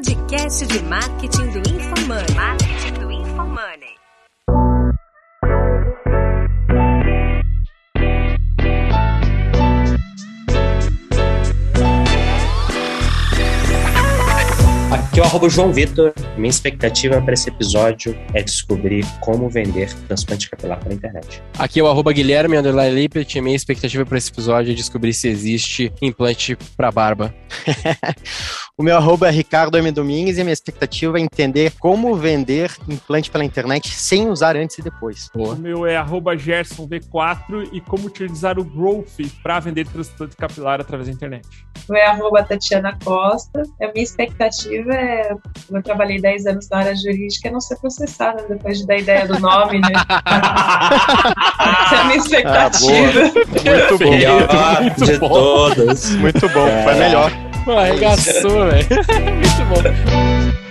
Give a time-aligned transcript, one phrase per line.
[0.00, 2.59] podcast de marketing do InfoMoney.
[15.20, 16.14] Aqui é o arroba João Vitor.
[16.38, 21.42] Minha expectativa para esse episódio é descobrir como vender transplante capilar pela internet.
[21.58, 23.36] Aqui é o arroba Guilherme Underline Lippert.
[23.42, 27.34] Minha expectativa para esse episódio é descobrir se existe implante para barba.
[28.78, 29.92] o meu arroba é Ricardo M.
[29.92, 34.78] Domingues e a minha expectativa é entender como vender implante pela internet sem usar antes
[34.78, 35.28] e depois.
[35.34, 35.54] Boa.
[35.54, 40.80] O meu é arroba Gerson V4 e como utilizar o Growth para vender transplante capilar
[40.80, 41.46] através da internet.
[41.88, 43.62] O meu é arroba Tatiana Costa.
[43.82, 45.09] A minha expectativa é,
[45.70, 49.26] eu trabalhei 10 anos na área jurídica, é não ser processada depois de dar ideia
[49.26, 49.88] do nome, né?
[51.84, 53.20] Essa é a minha expectativa.
[53.20, 54.10] Ah, muito bom.
[54.10, 55.28] Melhor muito de bom.
[55.28, 56.10] todas.
[56.16, 56.84] Muito bom, é.
[56.84, 57.32] foi melhor.
[57.64, 58.86] Pô, arregaçou, velho.
[59.36, 60.69] muito bom.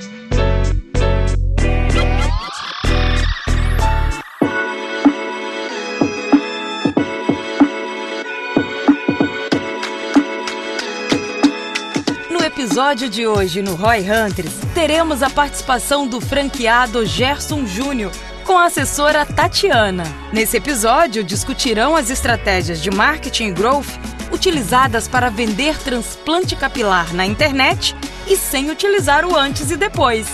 [12.59, 18.11] Episódio de hoje no Roy Hunters, teremos a participação do franqueado Gerson Júnior
[18.43, 20.03] com a assessora Tatiana.
[20.33, 23.87] Nesse episódio, discutirão as estratégias de marketing e growth
[24.29, 27.95] utilizadas para vender transplante capilar na internet
[28.27, 30.27] e sem utilizar o antes e depois.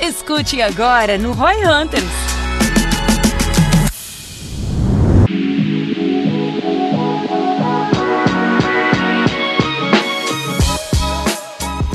[0.00, 2.31] Escute agora no Roy Hunters.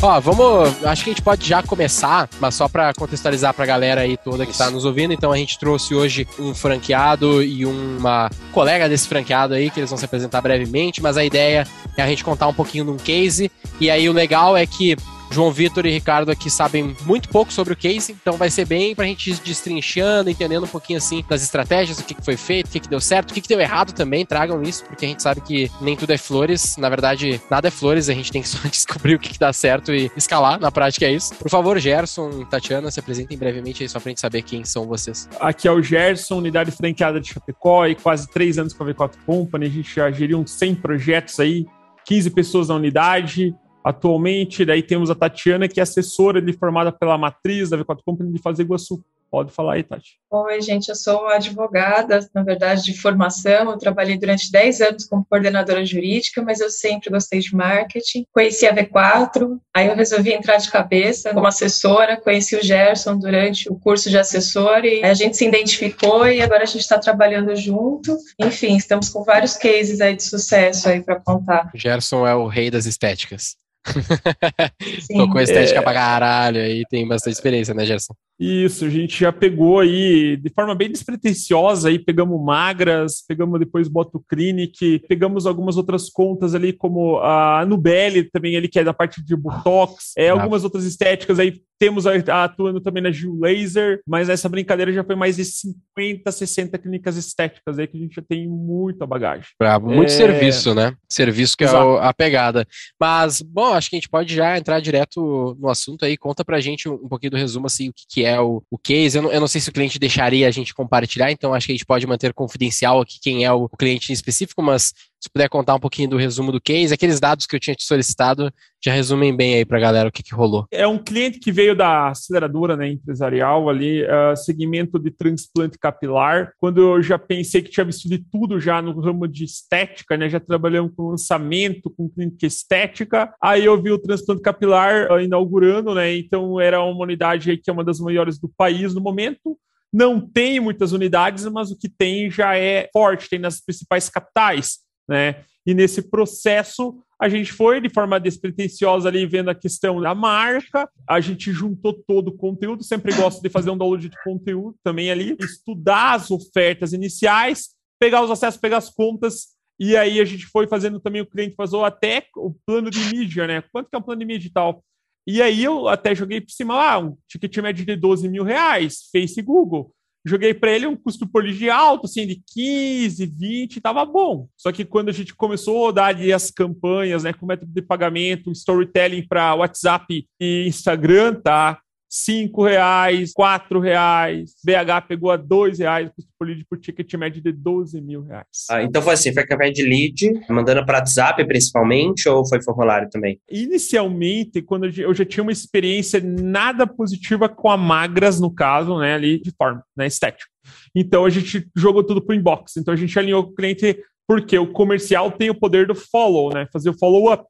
[0.07, 0.85] Ó, vamos.
[0.85, 4.45] Acho que a gente pode já começar, mas só para contextualizar pra galera aí toda
[4.45, 5.13] que está nos ouvindo.
[5.13, 9.89] Então a gente trouxe hoje um franqueado e uma colega desse franqueado aí, que eles
[9.89, 13.51] vão se apresentar brevemente, mas a ideia é a gente contar um pouquinho num case.
[13.81, 14.95] E aí o legal é que
[15.31, 18.95] João Vitor e Ricardo aqui sabem muito pouco sobre o case, então vai ser bem
[18.95, 22.69] pra gente ir destrinchando, entendendo um pouquinho assim das estratégias, o que, foi feito, o
[22.69, 25.71] que, deu certo, o que, deu errado também, tragam isso, porque a gente sabe que
[25.81, 29.15] nem tudo é flores, na verdade, nada é flores, a gente tem que só descobrir
[29.15, 31.35] o que, que dá certo e escalar, na prática é isso.
[31.35, 35.29] Por favor, Gerson, Tatiana, se apresentem brevemente aí só pra gente saber quem são vocês.
[35.39, 39.13] Aqui é o Gerson, unidade franqueada de Chapecó e quase três anos com a V4
[39.25, 41.65] Company, a gente já geriu uns 100 projetos aí,
[42.05, 43.53] 15 pessoas na unidade,
[43.87, 48.33] Atualmente, daí temos a Tatiana, que é assessora de formada pela matriz da V4 Company
[48.33, 49.01] de Fazer Iguaçu.
[49.31, 50.19] Pode falar aí, Tati.
[50.29, 53.71] Oi, gente, eu sou advogada, na verdade, de formação.
[53.71, 58.25] Eu trabalhei durante 10 anos como coordenadora jurídica, mas eu sempre gostei de marketing.
[58.33, 62.19] Conheci a V4, aí eu resolvi entrar de cabeça como assessora.
[62.19, 66.63] Conheci o Gerson durante o curso de assessor e a gente se identificou e agora
[66.63, 68.17] a gente está trabalhando junto.
[68.37, 71.71] Enfim, estamos com vários cases aí de sucesso aí para contar.
[71.73, 73.55] O Gerson é o rei das estéticas.
[75.15, 75.81] Tocou estética é...
[75.81, 78.13] pra caralho aí, tem bastante experiência, né, Gerson?
[78.39, 83.87] Isso, a gente já pegou aí de forma bem despretensiosa aí, pegamos magras, pegamos depois
[83.87, 88.93] Boto Clinic, pegamos algumas outras contas ali, como a Nubelli também ali, que é da
[88.93, 94.29] parte de Botox, é, algumas outras estéticas aí, temos atuando também na Gil Laser, mas
[94.29, 98.21] essa brincadeira já foi mais de 50, 60 clínicas estéticas aí, que a gente já
[98.21, 99.47] tem muita bagagem.
[99.59, 100.15] Bravo, muito é...
[100.15, 100.93] serviço, né?
[101.09, 101.97] Serviço que Exato.
[101.97, 102.67] é a pegada.
[102.99, 106.59] Mas, bom, acho que a gente pode já entrar direto no assunto aí, conta pra
[106.59, 109.17] gente um pouquinho do resumo, assim, o que, que é o, o case.
[109.17, 111.71] Eu não, eu não, sei se o cliente deixaria a gente compartilhar, então acho que
[111.71, 115.29] a gente pode manter confidencial aqui quem é o, o cliente em específico, mas se
[115.29, 118.51] puder contar um pouquinho do resumo do case, aqueles dados que eu tinha te solicitado
[118.83, 120.67] já resumem bem aí para a galera o que, que rolou.
[120.71, 126.53] É um cliente que veio da aceleradora né, empresarial ali, uh, segmento de transplante capilar.
[126.59, 130.29] Quando eu já pensei que tinha visto de tudo já no ramo de estética, né,
[130.29, 135.95] já trabalhamos com lançamento, com clínica estética, aí eu vi o transplante capilar uh, inaugurando,
[135.95, 139.57] né, então era uma unidade aí que é uma das maiores do país no momento,
[139.91, 144.85] não tem muitas unidades, mas o que tem já é forte, tem nas principais capitais
[145.07, 145.43] né?
[145.65, 150.87] E nesse processo a gente foi de forma despretensiosa ali vendo a questão da marca,
[151.09, 155.09] a gente juntou todo o conteúdo, sempre gosto de fazer um download de conteúdo também
[155.09, 157.69] ali, estudar as ofertas iniciais,
[157.99, 161.55] pegar os acessos, pegar as contas, e aí a gente foi fazendo também o cliente
[161.55, 163.63] fazer até o plano de mídia, né?
[163.71, 164.83] Quanto que é um plano de mídia e tal?
[165.25, 169.09] E aí eu até joguei por cima lá, um ticket médio de 12 mil reais,
[169.11, 169.91] Face e Google
[170.27, 174.47] joguei para ele um custo por lead alto, assim, de 15, 20, tava bom.
[174.57, 177.81] Só que quando a gente começou a rodar ali as campanhas, né, com método de
[177.81, 181.79] pagamento, storytelling para WhatsApp e Instagram, tá?
[182.09, 184.55] Cinco reais, quatro reais.
[184.63, 188.65] BH pegou a dois reais, custo por lead por ticket médio de 12 mil reais.
[188.69, 193.09] Ah, então foi assim, foi campanha de lead, mandando para WhatsApp principalmente, ou foi formulário
[193.09, 193.39] também?
[193.49, 199.13] Inicialmente, quando eu já tinha uma experiência nada positiva com a Magras, no caso, né,
[199.13, 200.49] ali de forma, né, estética.
[200.95, 202.77] Então a gente jogou tudo pro inbox.
[202.77, 206.53] Então a gente alinhou com o cliente porque o comercial tem o poder do follow,
[206.53, 207.45] né, fazer o follow-up.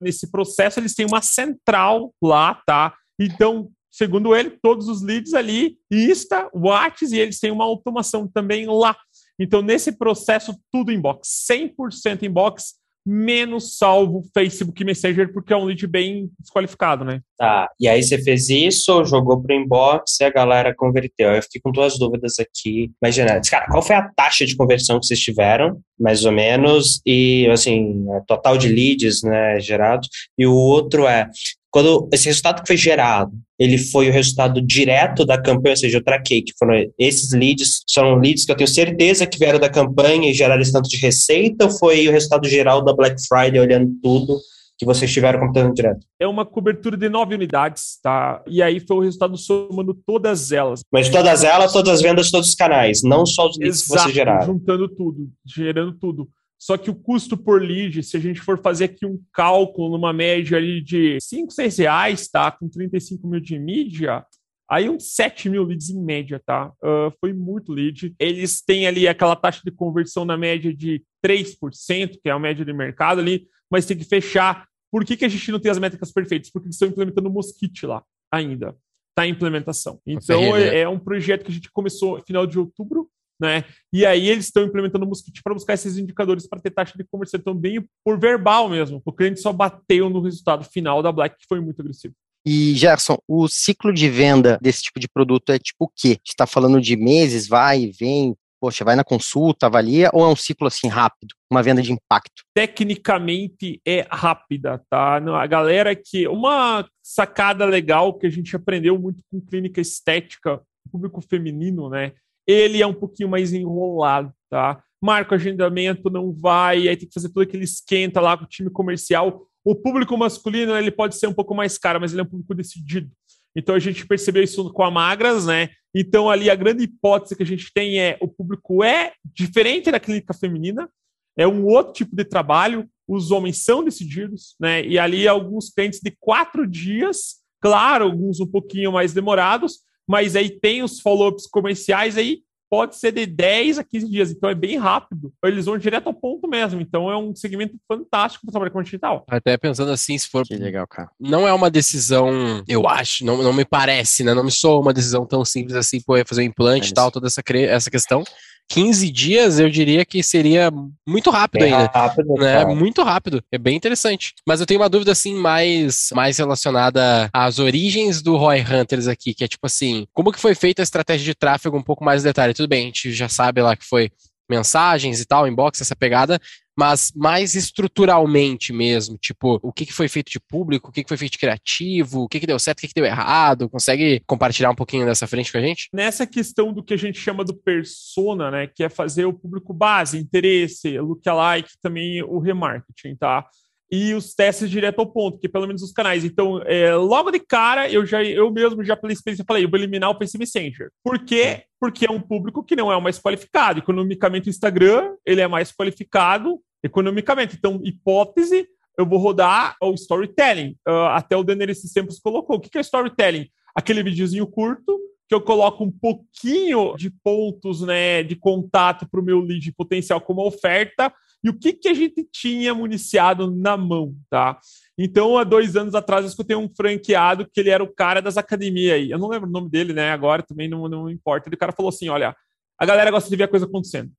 [0.00, 2.94] Nesse processo eles têm uma central lá, tá?
[3.18, 8.66] Então segundo ele, todos os leads ali, Insta, WhatsApp, e eles têm uma automação também
[8.66, 8.96] lá.
[9.38, 12.74] Então, nesse processo, tudo inbox, 100% inbox,
[13.04, 17.20] menos salvo Facebook Messenger, porque é um lead bem desqualificado, né?
[17.36, 21.30] Tá, e aí você fez isso, jogou pro inbox e a galera converteu.
[21.30, 22.92] Eu fiquei com duas dúvidas aqui.
[23.02, 27.48] Imagina, cara, qual foi a taxa de conversão que vocês tiveram, mais ou menos, e,
[27.50, 31.28] assim, total de leads, né, gerados, e o outro é,
[31.72, 35.96] quando esse resultado que foi gerado, ele foi o resultado direto da campanha, ou seja,
[35.96, 39.70] eu traquei que foram esses leads, são leads que eu tenho certeza que vieram da
[39.70, 43.58] campanha e geraram esse tanto de receita, ou foi o resultado geral da Black Friday,
[43.58, 44.38] olhando tudo,
[44.78, 46.04] que vocês tiveram computando direto?
[46.20, 48.42] É uma cobertura de nove unidades, tá?
[48.46, 50.82] E aí foi o resultado somando todas elas.
[50.92, 54.02] Mas todas elas, todas as vendas, todos os canais, não só os leads Exato, que
[54.02, 54.46] vocês geraram.
[54.46, 56.28] juntando tudo, gerando tudo.
[56.62, 60.12] Só que o custo por lead, se a gente for fazer aqui um cálculo numa
[60.12, 62.52] média ali de 5, 6 reais, tá?
[62.52, 64.24] Com 35 mil de mídia,
[64.70, 66.68] aí uns 7 mil leads em média, tá?
[66.80, 68.14] Uh, foi muito lead.
[68.16, 72.64] Eles têm ali aquela taxa de conversão na média de 3%, que é a média
[72.64, 74.68] de mercado ali, mas tem que fechar.
[74.88, 76.48] Por que, que a gente não tem as métricas perfeitas?
[76.48, 78.72] Porque eles estão implementando o Mosquite lá ainda.
[79.10, 80.00] Está em implementação.
[80.06, 83.10] Então, é, é um projeto que a gente começou no final de outubro,
[83.40, 83.64] né?
[83.92, 87.04] E aí eles estão implementando o Mosquite para buscar esses indicadores para ter taxa de
[87.04, 89.02] conversão também por verbal mesmo.
[89.04, 92.14] O cliente só bateu no resultado final da Black, que foi muito agressivo.
[92.44, 96.18] E, Gerson, o ciclo de venda desse tipo de produto é tipo o quê?
[96.24, 100.28] Você está falando de meses, vai e vem, poxa, vai na consulta, avalia, ou é
[100.28, 102.42] um ciclo assim rápido, uma venda de impacto?
[102.52, 105.16] Tecnicamente é rápida, tá?
[105.16, 106.26] A galera que.
[106.26, 112.12] Uma sacada legal que a gente aprendeu muito com clínica estética, público feminino, né?
[112.46, 114.82] Ele é um pouquinho mais enrolado, tá?
[115.00, 118.48] Marca o agendamento, não vai, aí tem que fazer todo aquele esquenta lá com o
[118.48, 119.46] time comercial.
[119.64, 122.54] O público masculino, ele pode ser um pouco mais caro, mas ele é um público
[122.54, 123.10] decidido.
[123.54, 125.70] Então a gente percebeu isso com a Magras, né?
[125.94, 130.00] Então ali a grande hipótese que a gente tem é o público é diferente da
[130.00, 130.88] clínica feminina,
[131.36, 134.84] é um outro tipo de trabalho, os homens são decididos, né?
[134.84, 139.80] E ali alguns clientes de quatro dias, claro, alguns um pouquinho mais demorados,
[140.12, 144.50] mas aí tem os follow-ups comerciais aí, pode ser de 10 a 15 dias, então
[144.50, 145.32] é bem rápido.
[145.42, 149.24] Eles vão direto ao ponto mesmo, então é um segmento fantástico para trabalhar com digital.
[149.26, 150.44] Até pensando assim, se for.
[150.44, 151.08] Que legal, cara.
[151.18, 154.34] Não é uma decisão, eu acho, não, não me parece, né?
[154.34, 157.26] Não me soa uma decisão tão simples assim, pô, fazer um implante e tal, toda
[157.26, 158.22] essa, essa questão.
[158.70, 160.70] 15 dias, eu diria que seria
[161.06, 161.90] muito rápido Bem ainda.
[161.92, 162.64] rápido, né?
[162.64, 163.42] Muito rápido.
[163.52, 164.34] É bem interessante.
[164.46, 169.34] Mas eu tenho uma dúvida, assim, mais, mais relacionada às origens do Roy Hunters aqui,
[169.34, 172.22] que é tipo assim, como que foi feita a estratégia de tráfego um pouco mais
[172.22, 172.54] em detalhe?
[172.54, 174.10] Tudo bem, a gente já sabe lá que foi
[174.50, 176.38] mensagens e tal, inbox, essa pegada,
[176.76, 181.32] mas mais estruturalmente mesmo, tipo, o que, foi feito de público, o que, foi feito
[181.32, 184.74] de criativo, o que, que deu certo, o que, que deu errado, consegue compartilhar um
[184.74, 185.88] pouquinho dessa frente com a gente?
[185.92, 189.74] Nessa questão do que a gente chama do persona, né, que é fazer o público
[189.74, 193.46] base, interesse, lookalike, também o remarketing, tá?
[193.92, 196.24] E os testes direto ao ponto, que pelo menos os canais.
[196.24, 199.78] Então, é, logo de cara, eu já eu mesmo já pela experiência falei, eu vou
[199.78, 200.88] eliminar o Face Messenger.
[201.04, 201.64] Por quê?
[201.78, 203.80] Porque é um público que não é o mais qualificado.
[203.80, 207.56] Economicamente, o Instagram, ele é mais qualificado economicamente.
[207.58, 210.74] Então, hipótese, eu vou rodar o storytelling.
[210.88, 212.56] Uh, até o Denner esses tempos colocou.
[212.56, 213.46] O que é storytelling?
[213.76, 219.22] Aquele videozinho curto que eu coloco um pouquinho de pontos né, de contato para o
[219.22, 221.12] meu lead potencial como oferta
[221.44, 224.58] e o que, que a gente tinha municiado na mão, tá?
[224.96, 228.36] Então, há dois anos atrás, eu escutei um franqueado que ele era o cara das
[228.36, 229.10] academias aí.
[229.10, 230.12] Eu não lembro o nome dele, né?
[230.12, 231.48] Agora também não, não importa.
[231.50, 232.36] E o cara falou assim: olha,
[232.78, 234.12] a galera gosta de ver a coisa acontecendo.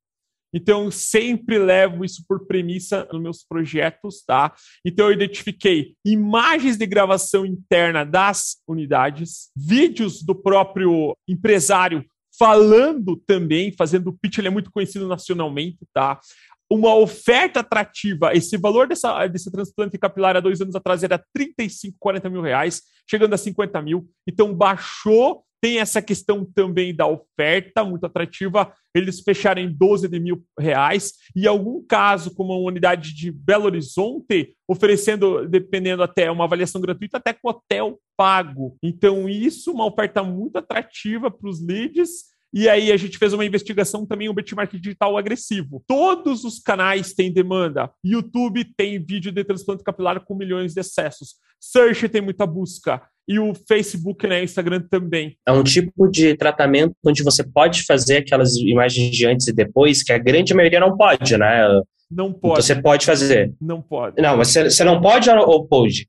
[0.53, 4.53] Então, eu sempre levo isso por premissa nos meus projetos, tá?
[4.85, 12.05] Então, eu identifiquei imagens de gravação interna das unidades, vídeos do próprio empresário
[12.37, 16.19] falando também, fazendo o pitch, ele é muito conhecido nacionalmente, tá?
[16.73, 18.33] Uma oferta atrativa.
[18.33, 22.81] Esse valor dessa, desse transplante capilar há dois anos atrás era 35, 40 mil reais,
[23.09, 24.09] chegando a 50 mil.
[24.27, 28.73] Então baixou Tem essa questão também da oferta, muito atrativa.
[28.93, 31.13] Eles fecharem 12 de mil reais.
[31.33, 37.15] E algum caso, como uma unidade de Belo Horizonte, oferecendo, dependendo até uma avaliação gratuita,
[37.15, 38.75] até com hotel pago.
[38.83, 43.33] Então, isso é uma oferta muito atrativa para os leads e aí a gente fez
[43.33, 45.83] uma investigação também, o benchmark digital agressivo.
[45.87, 47.89] Todos os canais têm demanda.
[48.05, 51.35] YouTube tem vídeo de transplante capilar com milhões de acessos.
[51.59, 53.01] Search tem muita busca.
[53.27, 55.37] E o Facebook, né, Instagram também.
[55.47, 60.03] É um tipo de tratamento onde você pode fazer aquelas imagens de antes e depois,
[60.03, 61.67] que a grande maioria não pode, né?
[62.11, 62.65] Não Então pode.
[62.65, 63.53] você pode fazer.
[63.59, 64.21] Não pode.
[64.21, 66.07] Não, mas você, você não pode ou pode?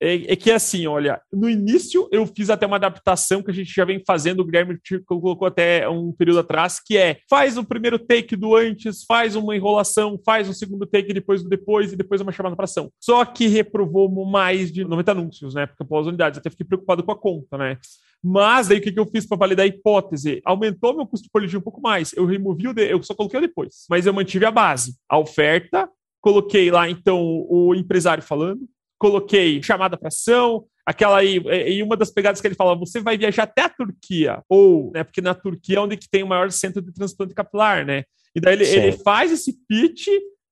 [0.00, 3.72] É, é que assim, olha, no início eu fiz até uma adaptação que a gente
[3.74, 7.98] já vem fazendo, o Guilherme colocou até um período atrás, que é faz o primeiro
[7.98, 12.20] take do antes, faz uma enrolação, faz um segundo take depois do depois e depois
[12.20, 12.90] uma chamada para ação.
[13.00, 15.66] Só que reprovou mais de 90 anúncios, né?
[15.66, 17.78] Porque pós unidades, até fiquei preocupado com a conta, né?
[18.22, 20.40] Mas aí o que, que eu fiz para validar a hipótese?
[20.44, 22.12] Aumentou meu custo por lead um pouco mais.
[22.14, 25.18] Eu removi o de, eu só coloquei o depois, mas eu mantive a base, a
[25.18, 25.88] oferta,
[26.20, 32.10] coloquei lá então o empresário falando, coloquei chamada para ação, aquela aí, e uma das
[32.10, 35.78] pegadas que ele fala, você vai viajar até a Turquia, ou, né, porque na Turquia
[35.78, 38.04] é onde que tem o maior centro de transplante capilar, né?
[38.34, 40.08] E daí ele, ele faz esse pitch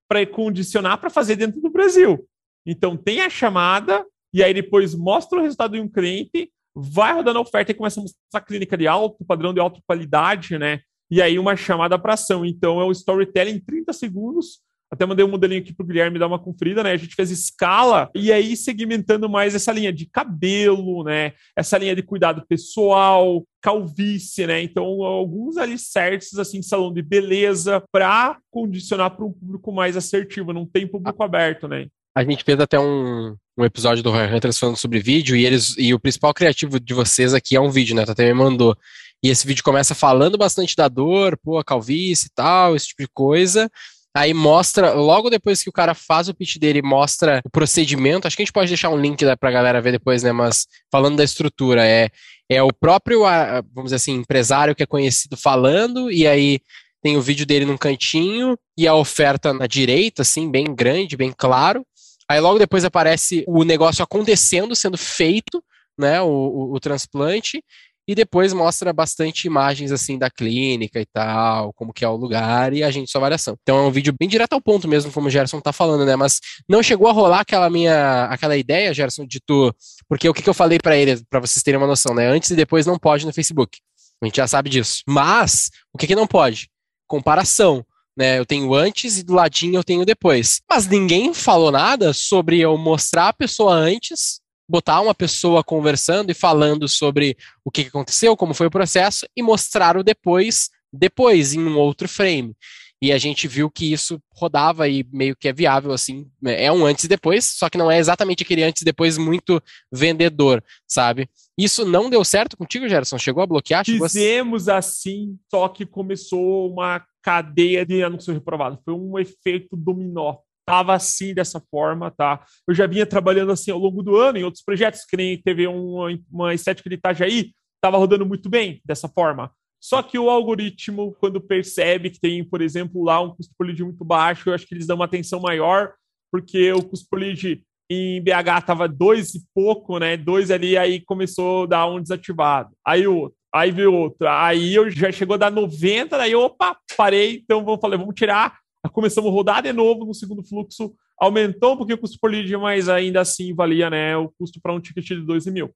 [0.09, 2.27] para condicionar para fazer dentro do Brasil.
[2.67, 7.39] Então tem a chamada, e aí depois mostra o resultado de um cliente, vai rodando
[7.39, 10.81] a oferta e começa a mostrar clínica de alto padrão, de alta qualidade, né?
[11.11, 12.45] E aí uma chamada para ação.
[12.45, 14.61] Então é o storytelling em 30 segundos.
[14.95, 16.93] Até mandei um modelinho aqui pro Guilherme dar uma conferida, né?
[16.93, 21.33] A gente fez escala e aí segmentando mais essa linha de cabelo, né?
[21.57, 24.63] Essa linha de cuidado pessoal, calvície, né?
[24.63, 30.65] Então, alguns alicerces, assim, salão de beleza, para condicionar para um público mais assertivo, não
[30.65, 31.89] tem público aberto, né?
[32.17, 35.75] A gente fez até um, um episódio do Roy Hunters falando sobre vídeo e eles
[35.77, 38.03] e o principal criativo de vocês aqui é um vídeo, né?
[38.03, 38.77] A Tata me mandou.
[39.25, 43.03] E esse vídeo começa falando bastante da dor, pô, a calvície e tal, esse tipo
[43.03, 43.71] de coisa.
[44.17, 48.27] Aí mostra, logo depois que o cara faz o pitch dele, mostra o procedimento.
[48.27, 50.31] Acho que a gente pode deixar um link lá pra galera ver depois, né?
[50.31, 52.09] Mas falando da estrutura, é,
[52.49, 56.61] é o próprio, ah, vamos dizer assim, empresário que é conhecido falando, e aí
[57.03, 61.33] tem o vídeo dele num cantinho e a oferta na direita, assim, bem grande, bem
[61.37, 61.85] claro.
[62.29, 65.63] Aí logo depois aparece o negócio acontecendo, sendo feito,
[65.99, 66.23] né?
[66.23, 67.63] O, o, o transplante.
[68.07, 72.73] E depois mostra bastante imagens assim da clínica e tal, como que é o lugar
[72.75, 73.57] e a gente sua avaliação.
[73.63, 76.15] Então é um vídeo bem direto ao ponto mesmo, como o Gerson tá falando, né?
[76.15, 79.75] Mas não chegou a rolar aquela minha aquela ideia, Gerson, de tu,
[80.09, 82.27] porque o que, que eu falei para ele, para vocês terem uma noção, né?
[82.27, 83.79] Antes e depois não pode no Facebook.
[84.23, 85.03] A gente já sabe disso.
[85.07, 86.69] Mas o que que não pode?
[87.07, 87.85] Comparação.
[88.17, 90.61] Né, eu tenho antes e do ladinho eu tenho depois.
[90.71, 96.35] Mas ninguém falou nada sobre eu mostrar a pessoa antes botar uma pessoa conversando e
[96.35, 101.61] falando sobre o que aconteceu, como foi o processo, e mostrar o depois, depois, em
[101.61, 102.55] um outro frame.
[103.03, 106.87] E a gente viu que isso rodava e meio que é viável, assim, é um
[106.87, 111.29] antes e depois, só que não é exatamente aquele antes e depois muito vendedor, sabe?
[111.59, 113.19] Isso não deu certo contigo, Gerson?
[113.19, 113.85] Chegou a bloquear?
[113.85, 114.09] Chegou a...
[114.09, 118.79] Fizemos assim, só que começou uma cadeia de anúncio reprovado.
[118.85, 122.43] Foi um efeito dominó estava assim dessa forma, tá?
[122.67, 125.67] Eu já vinha trabalhando assim ao longo do ano em outros projetos, que nem teve
[125.67, 129.53] uma, uma estética de Itajaí, estava rodando muito bem dessa forma.
[129.81, 133.85] Só que o algoritmo, quando percebe que tem, por exemplo, lá um custo por lead
[133.85, 135.93] muito baixo, eu acho que eles dão uma atenção maior,
[136.33, 140.17] porque o custo por lead em BH estava dois e pouco, né?
[140.17, 142.71] Dois ali, aí começou a dar um desativado.
[142.83, 144.27] Aí outro, aí veio outro.
[144.27, 148.59] Aí eu já chegou a dar 90, daí opa, parei, então vamos falar, vamos tirar
[148.93, 152.57] começamos a rodar de novo no segundo fluxo, aumentou um pouquinho o custo por lead,
[152.57, 155.71] mas ainda assim valia né, o custo para um ticket de 12 mil.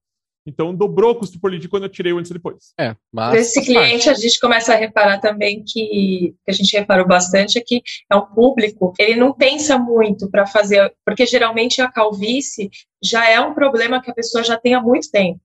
[0.47, 2.73] Então dobrou o custo por lead quando eu tirei o antes e depois.
[2.79, 7.07] É, mas Esse cliente a gente começa a reparar também que, que a gente reparou
[7.07, 11.91] bastante é que é um público, ele não pensa muito para fazer, porque geralmente a
[11.91, 12.69] calvície
[13.03, 15.39] já é um problema que a pessoa já tem há muito tempo.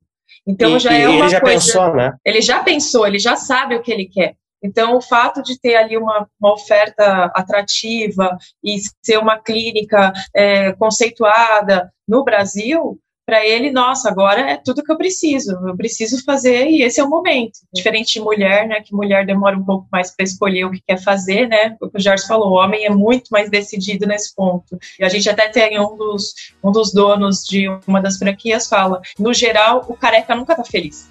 [0.46, 2.16] Então e, já e é uma ele já coisa, pensou, né?
[2.24, 4.36] Ele já pensou, ele já sabe o que ele quer.
[4.64, 10.72] Então, o fato de ter ali uma, uma oferta atrativa e ser uma clínica é,
[10.72, 16.66] conceituada no Brasil, para ele, nossa, agora é tudo que eu preciso, eu preciso fazer
[16.66, 17.58] e esse é o momento.
[17.72, 20.98] Diferente de mulher, né, que mulher demora um pouco mais para escolher o que quer
[20.98, 24.78] fazer, né, o que o Jorge falou, o homem é muito mais decidido nesse ponto.
[24.98, 29.00] E a gente até tem um dos, um dos donos de uma das franquias fala,
[29.18, 31.08] no geral, o careca nunca tá feliz.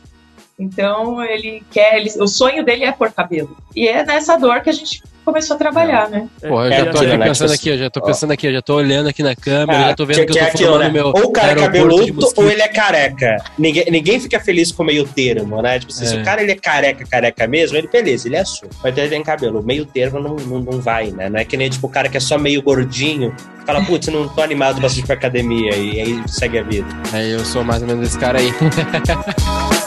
[0.64, 3.56] Então ele quer, ele, o sonho dele é pôr cabelo.
[3.76, 6.28] E é nessa dor que a gente começou a trabalhar, né?
[6.42, 8.76] Pô, eu já tô aqui pensando aqui, eu já tô pensando aqui, eu já tô
[8.76, 10.90] olhando aqui na câmera, já tô vendo que, que, que eu tô aquilo, né?
[10.90, 11.08] meu.
[11.08, 13.38] Ou o cara é cabeludo ou ele é careca.
[13.58, 15.80] Ninguém, ninguém fica feliz com o meio termo, né?
[15.80, 15.96] Tipo, é.
[15.96, 18.72] se o cara ele é careca, careca mesmo, ele beleza, ele é assume.
[18.84, 19.60] Mas ele tem cabelo.
[19.60, 21.30] O meio termo não, não, não vai, né?
[21.30, 23.34] Não é que nem tipo o cara que é só meio gordinho,
[23.66, 26.88] fala, putz, não tô animado bastante pra academia e aí segue a vida.
[27.14, 28.50] É, eu sou mais ou menos esse cara aí.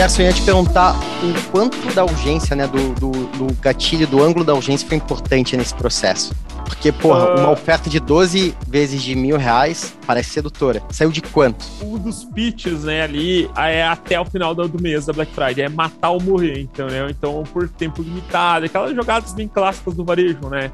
[0.00, 4.22] Gerson, eu ia te perguntar o quanto da urgência, né, do, do, do gatilho, do
[4.22, 6.34] ângulo da urgência foi importante nesse processo.
[6.66, 10.82] Porque, porra, uma oferta de 12 vezes de mil reais parece sedutora.
[10.90, 11.64] Saiu de quanto?
[11.82, 15.68] Um dos pitches, né, ali é até o final do mês da Black Friday, é
[15.68, 17.06] matar ou morrer, então, né?
[17.10, 20.70] Então, por tempo limitado, aquelas jogadas bem clássicas do varejo, né?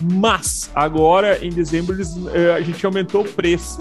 [0.00, 3.80] Mas, agora, em dezembro, eles, eh, a gente aumentou o preço.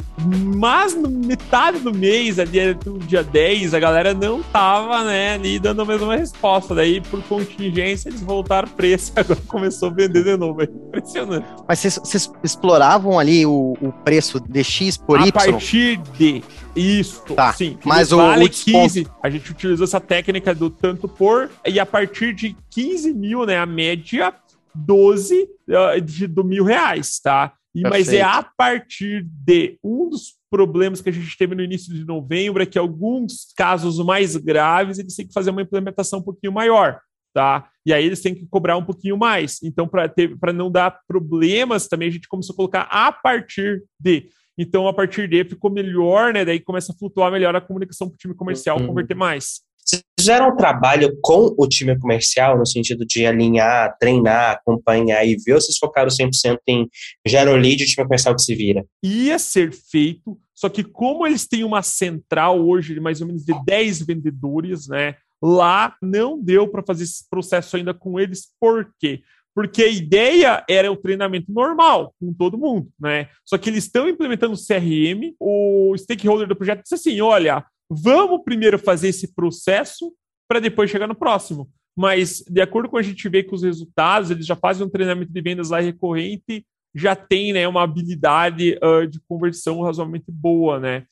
[0.56, 5.60] Mas, no metade do mês, ali no dia 10, a galera não tava, né, ali
[5.60, 6.74] dando a mesma resposta.
[6.74, 10.62] Daí, por contingência, eles voltaram o preço agora começou a vender de novo.
[10.62, 11.48] É impressionante.
[11.68, 15.30] Mas vocês exploravam ali o, o, preço de X por a Y?
[15.30, 16.44] A partir de
[16.76, 17.54] isso, tá.
[17.54, 17.78] sim.
[17.84, 21.86] Mas o, vale o 15, a gente utilizou essa técnica do tanto por, e a
[21.86, 24.34] partir de 15 mil, né, a média
[24.76, 27.54] 12 uh, de, do mil reais, tá?
[27.74, 31.94] E, mas é a partir de um dos problemas que a gente teve no início
[31.94, 36.24] de novembro é que alguns casos mais graves eles têm que fazer uma implementação um
[36.24, 37.00] pouquinho maior,
[37.38, 37.70] tá?
[37.86, 39.60] E aí eles têm que cobrar um pouquinho mais.
[39.62, 44.26] Então, para não dar problemas, também a gente começou a colocar a partir de.
[44.58, 46.44] Então, a partir de ficou melhor, né?
[46.44, 48.88] Daí começa a flutuar melhor a comunicação para o time comercial uhum.
[48.88, 49.62] converter mais.
[49.86, 55.36] Vocês fizeram um trabalho com o time comercial, no sentido de alinhar, treinar, acompanhar e
[55.38, 56.90] ver, ou vocês focaram 100% em
[57.24, 58.84] gera o lead e o time comercial que se vira?
[59.04, 63.46] Ia ser feito, só que como eles têm uma central hoje de mais ou menos
[63.46, 65.16] de 10 vendedores, né?
[65.42, 69.22] Lá não deu para fazer esse processo ainda com eles, por quê?
[69.54, 73.30] Porque a ideia era o treinamento normal com todo mundo, né?
[73.44, 78.44] Só que eles estão implementando o CRM, o stakeholder do projeto disse assim: olha, Vamos
[78.44, 80.14] primeiro fazer esse processo
[80.48, 81.70] para depois chegar no próximo.
[81.96, 85.32] Mas, de acordo com a gente vê com os resultados, eles já fazem um treinamento
[85.32, 91.06] de vendas lá recorrente, já tem né, uma habilidade uh, de conversão razoavelmente boa, né?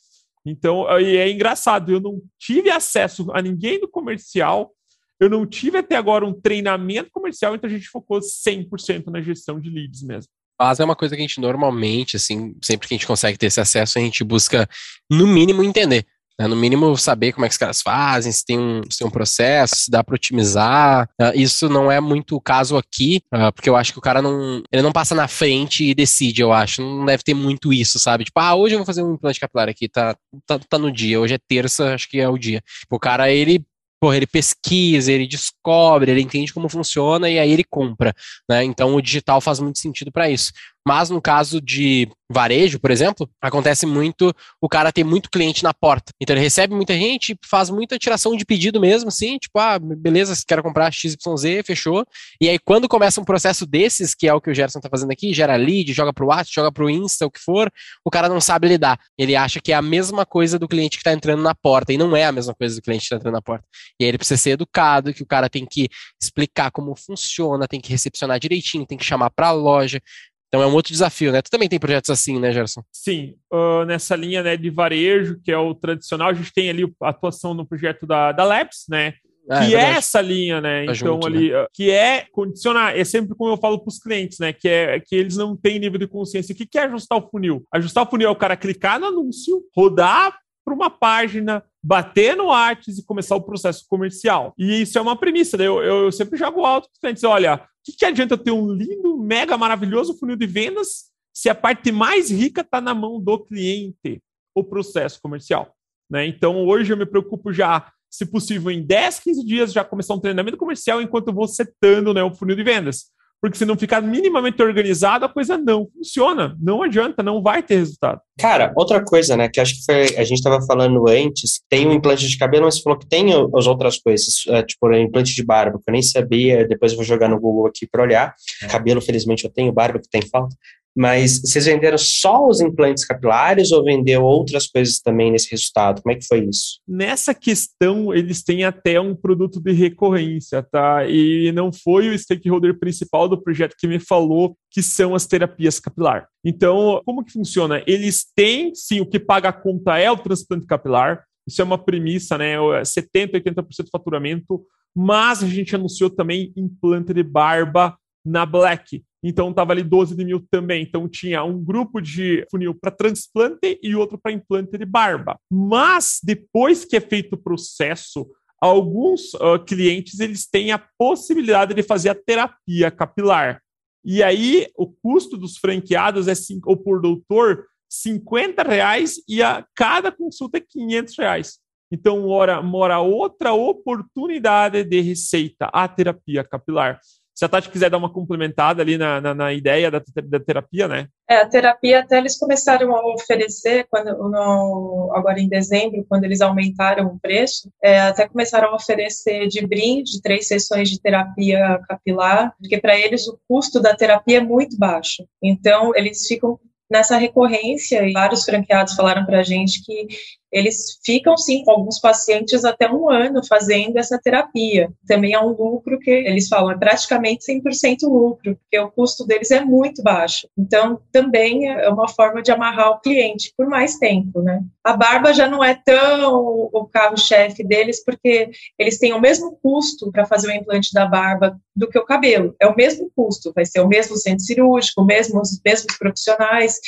[0.45, 4.71] Então, e é engraçado, eu não tive acesso a ninguém do comercial,
[5.19, 9.60] eu não tive até agora um treinamento comercial, então a gente focou 100% na gestão
[9.60, 10.29] de leads mesmo.
[10.60, 13.47] Mas é uma coisa que a gente normalmente, assim, sempre que a gente consegue ter
[13.47, 14.69] esse acesso, a gente busca,
[15.10, 16.05] no mínimo, entender.
[16.39, 16.47] Né?
[16.47, 19.11] No mínimo, saber como é que os caras fazem, se tem um, se tem um
[19.11, 21.09] processo, se dá para otimizar.
[21.19, 24.21] Uh, isso não é muito o caso aqui, uh, porque eu acho que o cara
[24.21, 24.61] não.
[24.71, 26.81] Ele não passa na frente e decide, eu acho.
[26.81, 28.25] Não deve ter muito isso, sabe?
[28.25, 31.19] Tipo, ah, hoje eu vou fazer um implante capilar aqui, tá, tá, tá no dia.
[31.19, 32.61] Hoje é terça, acho que é o dia.
[32.81, 33.63] Tipo, o cara, ele
[33.99, 38.13] porra, ele pesquisa, ele descobre, ele entende como funciona e aí ele compra,
[38.47, 38.63] né?
[38.63, 40.51] Então o digital faz muito sentido para isso.
[40.87, 45.73] Mas no caso de varejo, por exemplo, acontece muito o cara ter muito cliente na
[45.73, 46.11] porta.
[46.19, 50.35] Então ele recebe muita gente, faz muita tiração de pedido mesmo, assim, tipo, ah, beleza,
[50.47, 52.05] quero comprar XYZ, fechou.
[52.41, 55.11] E aí quando começa um processo desses, que é o que o Gerson tá fazendo
[55.11, 57.71] aqui, gera lead, joga pro WhatsApp, joga pro Insta, o que for,
[58.03, 58.99] o cara não sabe lidar.
[59.17, 61.97] Ele acha que é a mesma coisa do cliente que tá entrando na porta, e
[61.97, 63.65] não é a mesma coisa do cliente que tá entrando na porta.
[63.99, 65.89] E aí ele precisa ser educado, que o cara tem que
[66.21, 70.01] explicar como funciona, tem que recepcionar direitinho, tem que chamar pra loja,
[70.47, 71.41] então é um outro desafio, né?
[71.41, 72.84] Tu também tem projetos assim, né, Gerson?
[72.91, 76.84] Sim, uh, nessa linha né, de varejo, que é o tradicional, a gente tem ali
[77.01, 79.15] a atuação no projeto da, da Labs, né?
[79.49, 80.86] Ah, que é, é, essa linha, né?
[80.86, 81.65] Tá então, junto, ali, né?
[81.71, 84.51] que é condicionar, é sempre como eu falo para os clientes, né?
[84.51, 86.53] Que é que eles não têm nível de consciência.
[86.53, 87.63] O que, que é ajustar o funil?
[87.71, 92.51] Ajustar o funil é o cara clicar no anúncio, rodar para uma página, bater no
[92.51, 94.51] Arts e começar o processo comercial.
[94.58, 95.67] E isso é uma premissa, né?
[95.67, 98.73] Eu, eu, eu sempre jogo alto para os clientes: olha, que, que adianta ter um
[98.73, 103.37] lindo, mega maravilhoso funil de vendas se a parte mais rica está na mão do
[103.39, 104.21] cliente,
[104.55, 105.75] o processo comercial?
[106.09, 106.25] Né?
[106.25, 110.19] Então, hoje eu me preocupo já, se possível, em 10, 15 dias, já começar um
[110.19, 113.11] treinamento comercial enquanto eu vou setando né, o funil de vendas.
[113.45, 116.58] Porque se não ficar minimamente organizado, a coisa não funciona.
[116.60, 118.19] Não adianta, não vai ter resultado.
[118.39, 121.93] Cara, outra coisa, né, que acho que foi, a gente estava falando antes, tem um
[121.93, 125.45] implante de cabelo, mas você falou que tem as outras coisas, é, tipo implante de
[125.45, 128.34] barba, que eu nem sabia, depois eu vou jogar no Google aqui para olhar.
[128.67, 130.55] Cabelo, felizmente, eu tenho, barba que tem falta.
[130.95, 136.01] Mas vocês venderam só os implantes capilares ou vendeu outras coisas também nesse resultado?
[136.01, 136.79] Como é que foi isso?
[136.88, 141.05] Nessa questão, eles têm até um produto de recorrência, tá?
[141.05, 145.79] E não foi o stakeholder principal do projeto que me falou que são as terapias
[145.79, 146.27] capilar.
[146.43, 147.84] Então, como que funciona?
[147.86, 151.23] Eles têm, sim, o que paga a conta é o transplante capilar.
[151.45, 152.55] Isso é uma premissa, né?
[152.84, 154.65] 70, 80% do faturamento.
[154.95, 159.03] Mas a gente anunciou também implante de barba na Black.
[159.23, 160.83] Então estava ali 12 de mil também.
[160.83, 165.39] Então tinha um grupo de funil para transplante e outro para implante de barba.
[165.51, 168.27] Mas depois que é feito o processo,
[168.59, 173.61] alguns uh, clientes eles têm a possibilidade de fazer a terapia capilar.
[174.03, 179.65] E aí o custo dos franqueados é cinco, ou por doutor 50 reais e a
[179.75, 181.59] cada consulta é 500 reais.
[181.91, 186.99] Então mora, mora outra oportunidade de receita, a terapia capilar.
[187.35, 190.87] Se a Tati quiser dar uma complementada ali na, na, na ideia da, da, terapia,
[190.87, 191.09] né?
[191.29, 196.39] É, a terapia até eles começaram a oferecer, quando, no, agora em dezembro, quando eles
[196.39, 202.53] aumentaram o preço, é, até começaram a oferecer de brinde três sessões de terapia capilar,
[202.57, 205.27] porque para eles o custo da terapia é muito baixo.
[205.43, 206.57] Então, eles ficam
[206.89, 210.07] nessa recorrência, e vários franqueados falaram para a gente que
[210.55, 214.89] eles ficam sim com alguns pacientes até um ano fazendo essa terapia.
[215.05, 219.51] Também é um lucro que eles falam, é praticamente 100% lucro, porque o custo deles
[219.51, 220.47] é muito baixo.
[220.57, 224.63] Então, também é uma forma de amarrar o cliente por mais tempo, né?
[224.81, 230.09] A barba já não é tão o carro-chefe deles, porque eles têm o mesmo custo
[230.09, 232.55] para fazer o implante da barba do que o cabelo.
[232.61, 236.79] É o mesmo custo, vai ser o mesmo centro cirúrgico, mesmo, os mesmos profissionais.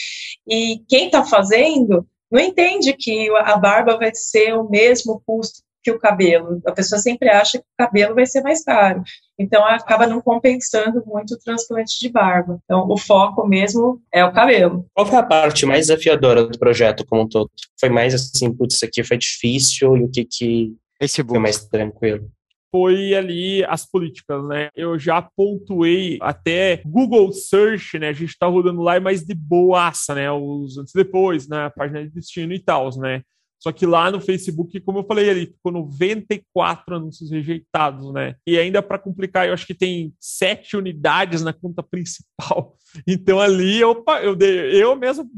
[0.48, 5.92] E quem está fazendo não entende que a barba vai ser o mesmo custo que
[5.92, 6.62] o cabelo.
[6.66, 9.04] A pessoa sempre acha que o cabelo vai ser mais caro.
[9.40, 12.60] Então, acaba não compensando muito o transplante de barba.
[12.66, 14.86] Então, o foco mesmo é o cabelo.
[14.94, 17.50] Qual foi a parte mais desafiadora do projeto como um todo?
[17.80, 20.76] Foi mais assim, putz, isso aqui foi difícil e o que, que
[21.26, 22.30] foi mais tranquilo?
[22.72, 24.70] Foi ali as políticas, né?
[24.76, 28.10] Eu já pontuei até Google Search, né?
[28.10, 30.32] A gente tá rodando lá, mas de boaça, né?
[30.32, 31.66] Os antes e depois, né?
[31.66, 33.22] A página de destino e tal, né?
[33.60, 38.36] Só que lá no Facebook, como eu falei ali, ficou 94 anúncios rejeitados, né?
[38.46, 42.76] E ainda para complicar, eu acho que tem sete unidades na conta principal.
[43.06, 45.30] Então ali eu, eu, eu mesmo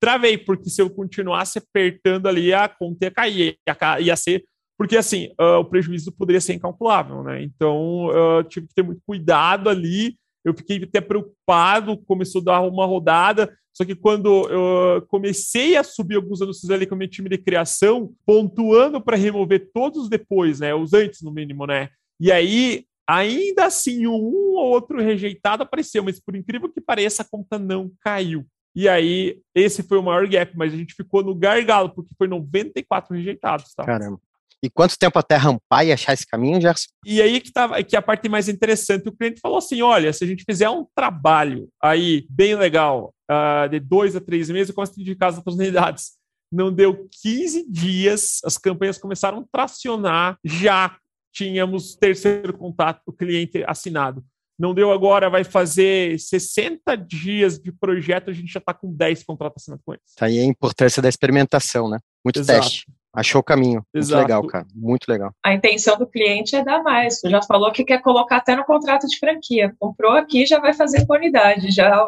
[0.00, 4.44] travei, porque se eu continuasse apertando ali, a conta ia cair, ia, ia ser
[4.78, 7.42] porque assim, uh, o prejuízo poderia ser incalculável, né?
[7.42, 10.16] Então, uh, tive que ter muito cuidado ali.
[10.44, 13.52] Eu fiquei até preocupado, começou a dar uma rodada.
[13.76, 17.38] Só que quando eu comecei a subir alguns anúncios ali com o meu time de
[17.38, 20.72] criação, pontuando para remover todos os depois, né?
[20.74, 21.88] Os antes, no mínimo, né?
[22.20, 27.28] E aí, ainda assim, um ou outro rejeitado apareceu, mas por incrível que pareça, a
[27.28, 28.46] conta não caiu.
[28.76, 32.28] E aí, esse foi o maior gap, mas a gente ficou no gargalo, porque foi
[32.28, 33.84] 94 rejeitados, tá?
[33.84, 34.20] Caramba.
[34.62, 36.88] E quanto tempo até rampar e achar esse caminho, Gerson?
[37.06, 39.08] E aí que, tá, que é a parte mais interessante.
[39.08, 43.68] O cliente falou assim: olha, se a gente fizer um trabalho aí bem legal, uh,
[43.68, 46.12] de dois a três meses, eu começo a de casa para as unidades.
[46.50, 50.96] Não deu 15 dias, as campanhas começaram a tracionar, já
[51.32, 54.24] tínhamos terceiro contato, o cliente assinado.
[54.58, 59.22] Não deu agora, vai fazer 60 dias de projeto, a gente já está com 10
[59.22, 60.14] contratos assinados com eles.
[60.16, 61.98] Tá aí a importância da experimentação, né?
[62.24, 62.60] Muito Exato.
[62.60, 62.86] teste.
[63.18, 63.82] Achou o caminho.
[63.92, 64.16] Exato.
[64.16, 64.66] Muito legal, cara.
[64.72, 65.32] Muito legal.
[65.44, 67.20] A intenção do cliente é dar mais.
[67.20, 69.74] Tu já falou que quer colocar até no contrato de franquia.
[69.80, 72.06] Comprou aqui, já vai fazer com unidade, já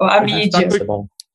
[0.00, 0.66] a mídia.
[0.66, 0.86] Tá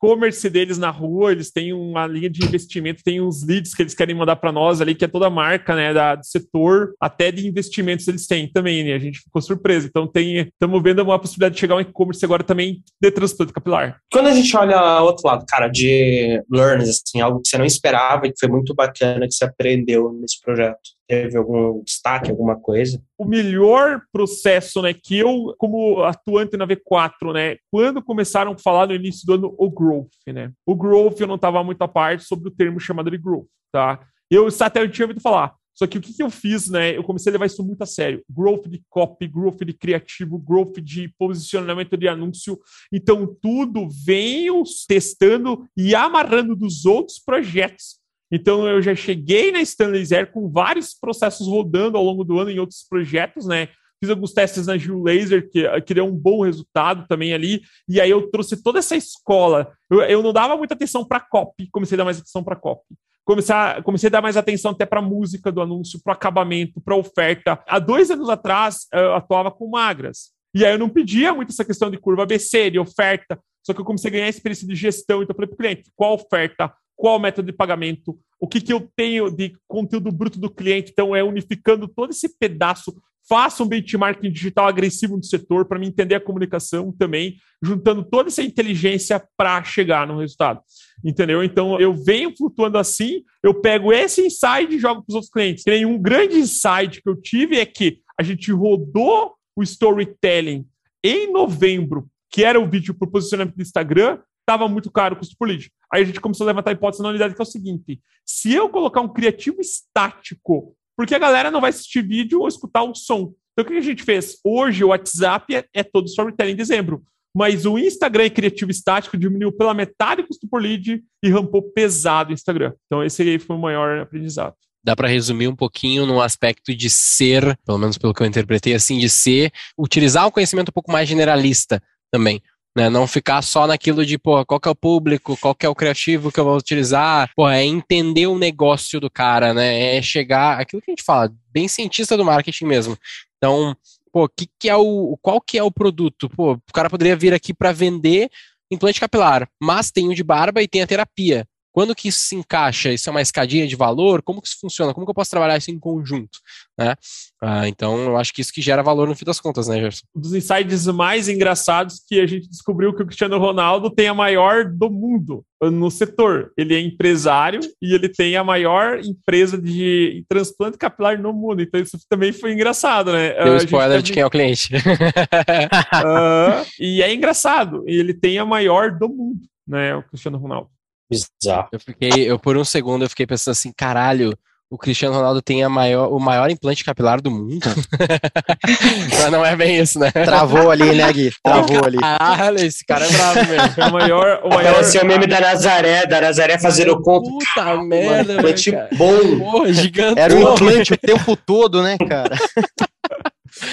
[0.02, 3.94] e-commerce deles na rua, eles têm uma linha de investimento, tem uns leads que eles
[3.94, 7.32] querem mandar para nós ali, que é toda a marca, né, da, do setor, até
[7.32, 8.94] de investimentos eles têm também, né?
[8.94, 9.88] A gente ficou surpreso.
[9.88, 14.00] Então tem, estamos vendo uma possibilidade de chegar um e-commerce agora também de transplante capilar.
[14.12, 18.26] Quando a gente olha outro lado, cara, de learns, assim, algo que você não esperava
[18.26, 20.80] e que foi muito bacana que você aprendeu nesse projeto.
[21.12, 23.04] Teve algum destaque, alguma coisa?
[23.18, 28.88] O melhor processo, né, que eu, como atuante na V4, né, quando começaram a falar
[28.88, 30.54] no início do ano o growth, né?
[30.66, 34.00] O growth eu não estava muito à parte sobre o termo chamado de growth, tá?
[34.32, 35.54] Eu até eu tinha ouvido falar.
[35.74, 36.96] Só que o que, que, eu fiz, né?
[36.96, 38.24] Eu comecei a levar isso muito a sério.
[38.30, 42.58] Growth de copy, growth de criativo, growth de posicionamento de anúncio.
[42.92, 48.01] Então, tudo venho testando e amarrando dos outros projetos
[48.32, 52.50] então eu já cheguei na Stanley Zero com vários processos rodando ao longo do ano
[52.50, 53.70] em outros projetos, né?
[54.04, 57.62] Fiz alguns testes na Gil Laser, que, que deu um bom resultado também ali.
[57.88, 59.72] E aí eu trouxe toda essa escola.
[59.92, 62.96] Eu, eu não dava muita atenção para copy, comecei a dar mais atenção para copy.
[63.24, 66.96] Comecei a, comecei a dar mais atenção até para música do anúncio, para acabamento, para
[66.96, 67.64] oferta.
[67.68, 70.32] Há dois anos atrás, eu atuava com magras.
[70.54, 73.80] E aí eu não pedia muito essa questão de curva ABC, de oferta, só que
[73.80, 75.22] eu comecei a ganhar experiência de gestão.
[75.22, 78.74] Então eu falei para o cliente, qual oferta, qual método de pagamento, o que, que
[78.74, 80.92] eu tenho de conteúdo bruto do cliente.
[80.92, 82.94] Então é unificando todo esse pedaço
[83.28, 88.30] faça um benchmarking digital agressivo no setor para me entender a comunicação também, juntando toda
[88.30, 90.62] essa inteligência para chegar no resultado.
[91.04, 91.44] Entendeu?
[91.44, 95.64] Então eu venho flutuando assim, eu pego esse insight e jogo para os outros clientes.
[95.66, 100.66] E um grande insight que eu tive é que a gente rodou o storytelling
[101.04, 104.20] em novembro, que era o vídeo para o posicionamento do Instagram,
[104.52, 105.72] estava muito caro o custo lead.
[105.92, 108.54] Aí a gente começou a levantar a hipótese na unidade que é o seguinte: se
[108.54, 112.94] eu colocar um criativo estático, porque a galera não vai assistir vídeo ou escutar o
[112.94, 113.34] som.
[113.54, 114.38] Então o que a gente fez?
[114.44, 117.04] Hoje o WhatsApp é, é todo storytelling em dezembro.
[117.34, 121.62] Mas o Instagram e criativo estático diminuiu pela metade o custo por lead e rampou
[121.62, 122.74] pesado o Instagram.
[122.86, 126.90] Então esse aí foi o maior aprendizado dá para resumir um pouquinho no aspecto de
[126.90, 130.92] ser, pelo menos pelo que eu interpretei assim, de ser, utilizar um conhecimento um pouco
[130.92, 132.42] mais generalista também.
[132.74, 135.70] Né, não ficar só naquilo de, pô, qual que é o público, qual que é
[135.70, 140.02] o criativo que eu vou utilizar, pô, é entender o negócio do cara, né, é
[140.02, 142.98] chegar, aquilo que a gente fala, bem cientista do marketing mesmo.
[143.36, 143.76] Então,
[144.10, 146.30] pô, que que é o, qual que é o produto?
[146.30, 148.30] Pô, o cara poderia vir aqui para vender
[148.72, 151.46] implante capilar, mas tem o de barba e tem a terapia.
[151.72, 152.92] Quando que isso se encaixa?
[152.92, 154.22] Isso é uma escadinha de valor?
[154.22, 154.94] Como que isso funciona?
[154.94, 156.40] Como que eu posso trabalhar isso em conjunto?
[156.78, 156.96] Né?
[157.42, 160.06] Ah, então, eu acho que isso que gera valor no fim das contas, né, Gerson?
[160.16, 164.14] Um dos insights mais engraçados que a gente descobriu que o Cristiano Ronaldo tem a
[164.14, 166.52] maior do mundo no setor.
[166.58, 171.62] Ele é empresário e ele tem a maior empresa de transplante capilar no mundo.
[171.62, 173.34] Então, isso também foi engraçado, né?
[173.44, 174.76] Deu spoiler de quem é o cliente.
[174.76, 177.84] uh, e é engraçado.
[177.88, 179.96] Ele tem a maior do mundo, né?
[179.96, 180.70] O Cristiano Ronaldo.
[181.12, 181.68] Bizarro.
[181.72, 184.34] Eu fiquei, eu por um segundo eu fiquei pensando assim, caralho,
[184.72, 187.60] o Cristiano Ronaldo tem a maior, o maior implante capilar do mundo.
[189.20, 190.10] Mas não é bem isso, né?
[190.12, 191.30] Travou ali, né, Gui?
[191.44, 191.98] Travou ali.
[191.98, 193.74] Caralho, esse cara é bravo mesmo.
[193.76, 194.42] É o maior.
[194.46, 194.74] O maior...
[194.74, 197.30] Parece o meme da Nazaré, da Nazaré fazendo conta.
[197.30, 199.40] Puta merda, implante bom.
[199.40, 200.18] Porra, gigante.
[200.18, 202.38] Era um implante o tempo todo, né, cara?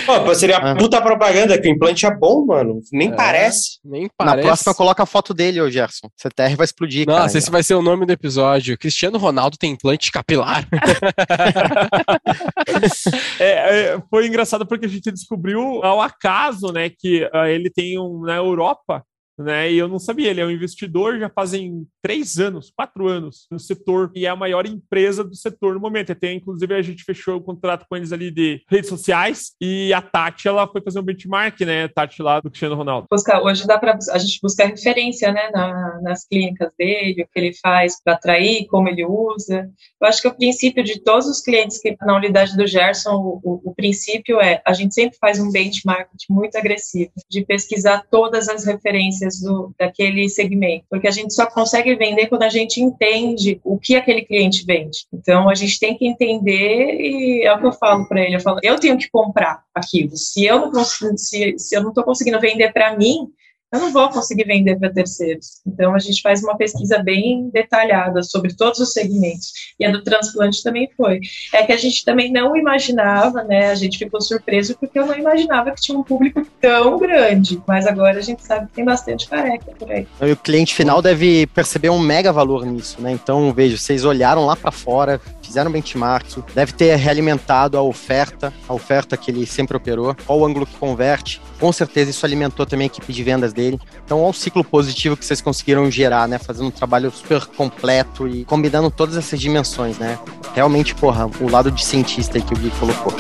[0.05, 0.77] Pô, seria ah.
[0.77, 2.81] puta propaganda que o implante é bom, mano.
[2.93, 3.79] Nem é, parece.
[3.85, 4.37] Nem parece.
[4.37, 6.09] Na próxima, coloca a foto dele, ô Gerson.
[6.17, 7.07] CTR vai explodir.
[7.07, 8.79] Nossa, cara, esse vai ser o nome do episódio.
[8.79, 10.67] Cristiano Ronaldo tem implante capilar.
[13.39, 17.99] é, é, foi engraçado porque a gente descobriu ao acaso, né, que uh, ele tem
[17.99, 19.05] um na Europa
[19.39, 19.71] né?
[19.71, 23.59] E eu não sabia, ele é um investidor já fazem três anos, quatro anos no
[23.59, 26.13] setor e é a maior empresa do setor no momento.
[26.13, 30.03] Até inclusive a gente fechou o contrato com eles ali de redes sociais e a
[30.03, 31.85] Tati ela foi fazer um benchmark, né?
[31.85, 33.07] A Tati lá do Cristiano Ronaldo.
[33.11, 35.51] Buscar, hoje dá para a gente buscar referência, né?
[35.53, 39.71] Na, nas clínicas dele, o que ele faz para atrair, como ele usa.
[40.01, 43.41] Eu acho que o princípio de todos os clientes que na unidade do Gerson, o,
[43.43, 48.49] o, o princípio é a gente sempre faz um benchmark muito agressivo de pesquisar todas
[48.49, 53.61] as referências do, daquele segmento, porque a gente só consegue vender quando a gente entende
[53.65, 55.07] o que aquele cliente vende.
[55.13, 58.41] Então a gente tem que entender e é o que eu falo para ele, eu
[58.41, 60.17] falo, eu tenho que comprar aquilo.
[60.17, 63.29] Se eu não se, se eu não estou conseguindo vender para mim,
[63.73, 65.61] eu não vou conseguir vender para terceiros.
[65.67, 69.53] Então, a gente faz uma pesquisa bem detalhada sobre todos os segmentos.
[69.79, 71.21] E a do transplante também foi.
[71.53, 73.71] É que a gente também não imaginava, né?
[73.71, 77.61] A gente ficou surpreso porque eu não imaginava que tinha um público tão grande.
[77.67, 80.07] Mas agora a gente sabe que tem bastante careca por aí.
[80.23, 83.13] E o cliente final deve perceber um mega valor nisso, né?
[83.13, 88.73] Então, veja, vocês olharam lá para fora, fizeram benchmark, deve ter realimentado a oferta, a
[88.73, 91.41] oferta que ele sempre operou, qual o ângulo que converte.
[91.61, 93.81] Com certeza isso alimentou também a equipe de vendas dele.
[94.05, 96.39] Então, olha o ciclo positivo que vocês conseguiram gerar, né?
[96.39, 100.17] Fazendo um trabalho super completo e combinando todas essas dimensões, né?
[100.55, 103.13] Realmente, porra, o lado de cientista aí que o Gui colocou.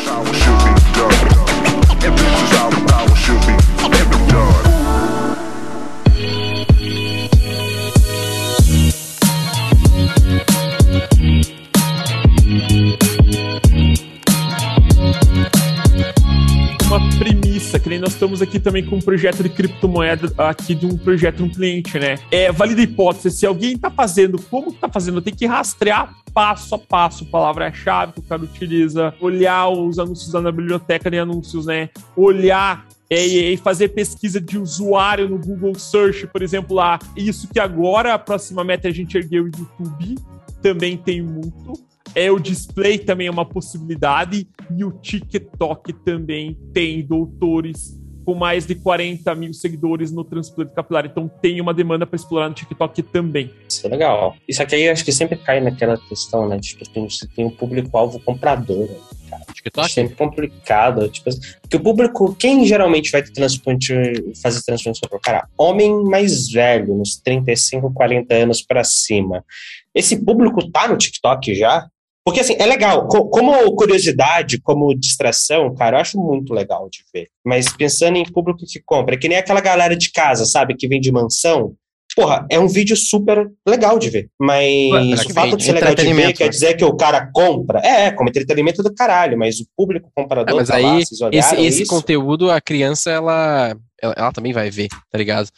[17.69, 20.97] Premissa, que nem nós estamos aqui também com um projeto de criptomoeda aqui de um
[20.97, 22.17] projeto de um cliente, né?
[22.31, 26.79] É válida hipótese, se alguém está fazendo, como está fazendo, tem que rastrear passo a
[26.79, 31.91] passo palavra-chave que o cara utiliza, olhar os anúncios da biblioteca de anúncios, né?
[32.17, 36.99] Olhar é, e fazer pesquisa de usuário no Google Search, por exemplo, lá.
[37.17, 40.15] Isso que agora a próxima meta é a gente ergueu o YouTube,
[40.63, 41.88] também tem muito.
[42.15, 48.67] É o display também é uma possibilidade e o TikTok também tem doutores com mais
[48.67, 51.07] de 40 mil seguidores no transplante capilar.
[51.07, 53.51] Então tem uma demanda para explorar no TikTok também.
[53.67, 54.37] Isso é legal.
[54.47, 56.59] Isso aqui acho que sempre cai naquela questão, né?
[56.59, 58.87] De que você tem um público-alvo comprador.
[59.31, 59.47] cara.
[59.51, 59.87] TikTok?
[59.87, 61.09] É sempre complicado.
[61.09, 61.31] Tipo,
[61.63, 63.95] porque o público, quem geralmente vai ter transplante,
[64.43, 65.23] fazer transplante corporal?
[65.23, 69.43] Cara, homem mais velho, uns 35, 40 anos pra cima.
[69.95, 71.89] Esse público tá no TikTok já?
[72.29, 73.09] Porque, assim, é legal.
[73.09, 77.29] Co- Como curiosidade, como distração, cara, eu acho muito legal de ver.
[77.43, 80.87] Mas pensando em público que compra, é que nem aquela galera de casa, sabe, que
[80.87, 81.75] vem de mansão.
[82.15, 84.29] Porra, é um vídeo super legal de ver.
[84.39, 86.51] Mas o fato de ser legal de ver quer né?
[86.51, 87.81] dizer que o cara compra.
[87.83, 90.99] É, é, como entretenimento do caralho, mas o público comprador É, mas tá aí, lá,
[91.33, 95.49] Esse, esse conteúdo, a criança, ela, ela, ela também vai ver, tá ligado?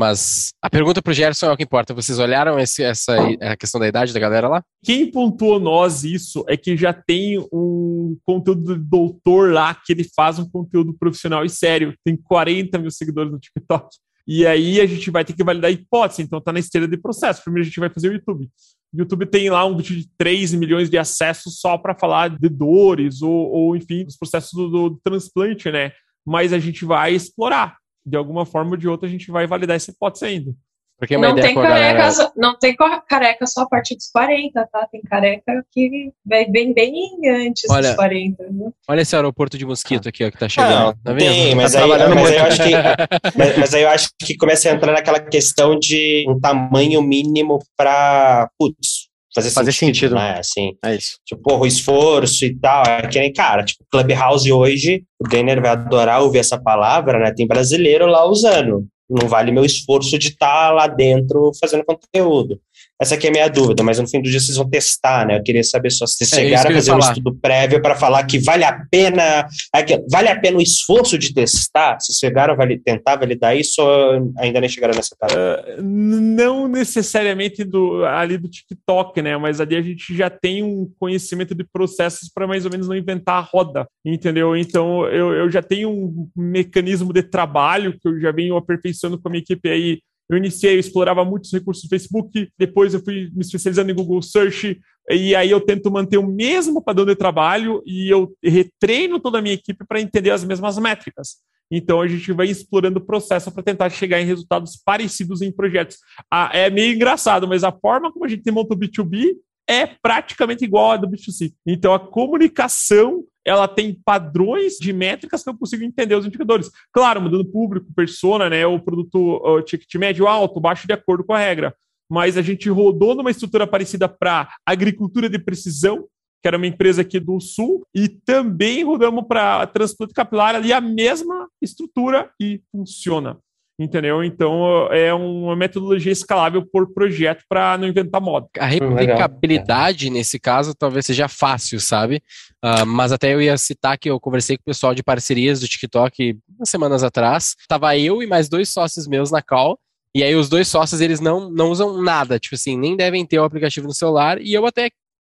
[0.00, 1.92] Mas a pergunta pro Gerson é o que importa.
[1.92, 4.64] Vocês olharam esse, essa a questão da idade da galera lá?
[4.82, 10.06] Quem pontuou nós isso é que já tem um conteúdo do doutor lá que ele
[10.16, 11.94] faz um conteúdo profissional e sério.
[12.02, 13.88] Tem 40 mil seguidores no TikTok.
[14.26, 16.96] E aí a gente vai ter que validar a hipótese, então tá na esteira de
[16.96, 17.42] processo.
[17.42, 18.48] Primeiro a gente vai fazer o YouTube.
[18.94, 22.48] O YouTube tem lá um vídeo de 3 milhões de acessos só para falar de
[22.48, 25.92] dores ou, ou, enfim, dos processos do, do transplante, né?
[26.26, 27.79] Mas a gente vai explorar.
[28.04, 30.54] De alguma forma ou de outra, a gente vai validar essa hipótese ainda.
[30.98, 32.76] Porque é uma Não ideia tem, a careca, só- não tem
[33.08, 34.86] careca só a partir dos 40, tá?
[34.92, 36.92] Tem careca que vai bem, bem
[37.26, 38.44] antes Olha, dos 40.
[38.50, 38.74] Viu?
[38.86, 40.70] Olha esse aeroporto de mosquito aqui, ó, que tá chegando.
[40.78, 41.20] Não, tá vendo?
[41.32, 44.36] tem, mas, Tá aí, mas aí eu acho que, mas, mas aí eu acho que
[44.36, 48.99] começa a entrar naquela questão de um tamanho mínimo para, putz,
[49.34, 50.14] fazer, Fazer sentido.
[50.14, 50.38] né?
[50.38, 51.18] Assim, É isso.
[51.26, 52.82] tipo, porra, o esforço e tal.
[52.86, 57.32] É que nem, cara, tipo, Clubhouse hoje, o Denner vai adorar ouvir essa palavra, né?
[57.34, 58.86] Tem brasileiro lá usando.
[59.08, 62.60] Não vale meu esforço de estar lá dentro fazendo conteúdo.
[63.00, 65.38] Essa aqui é a minha dúvida, mas no fim do dia vocês vão testar, né?
[65.38, 68.24] Eu queria saber só se vocês É, chegaram a fazer um estudo prévio para falar
[68.24, 71.98] que vale a pena, é vale a pena o esforço de testar.
[71.98, 75.34] Vocês chegaram a vali- tentar validar isso ou ainda nem chegaram nessa etapa?
[75.82, 79.36] não necessariamente do, ali do TikTok, né?
[79.36, 82.96] Mas ali a gente já tem um conhecimento de processos para mais ou menos não
[82.96, 84.56] inventar a roda, entendeu?
[84.56, 89.28] Então eu, eu já tenho um mecanismo de trabalho que eu já venho aperfeiçoando com
[89.28, 90.00] a minha equipe aí.
[90.30, 94.22] Eu iniciei, eu explorava muitos recursos do Facebook, depois eu fui me especializando em Google
[94.22, 99.38] Search, e aí eu tento manter o mesmo padrão de trabalho e eu retreino toda
[99.38, 101.38] a minha equipe para entender as mesmas métricas.
[101.68, 105.98] Então a gente vai explorando o processo para tentar chegar em resultados parecidos em projetos.
[106.30, 109.34] Ah, é meio engraçado, mas a forma como a gente monta o B2B
[109.70, 111.52] é praticamente igual à do B2C.
[111.64, 116.70] Então a comunicação ela tem padrões de métricas que eu consigo entender os indicadores.
[116.92, 121.32] Claro, mudando público, persona, né, o produto o ticket médio alto, baixo de acordo com
[121.32, 121.74] a regra.
[122.10, 126.06] Mas a gente rodou numa estrutura parecida para agricultura de precisão,
[126.42, 130.80] que era uma empresa aqui do Sul, e também rodamos para transplante capilar ali a
[130.80, 133.38] mesma estrutura e funciona.
[133.80, 134.22] Entendeu?
[134.22, 138.46] Então é uma metodologia escalável por projeto para não inventar moda.
[138.58, 138.90] A legal.
[138.90, 142.22] replicabilidade, nesse caso, talvez seja fácil, sabe?
[142.62, 145.66] Ah, mas até eu ia citar que eu conversei com o pessoal de parcerias do
[145.66, 147.56] TikTok umas semanas atrás.
[147.66, 149.78] Tava eu e mais dois sócios meus na call.
[150.14, 153.38] E aí os dois sócios, eles não, não usam nada, tipo assim, nem devem ter
[153.38, 154.38] o aplicativo no celular.
[154.42, 154.90] E eu até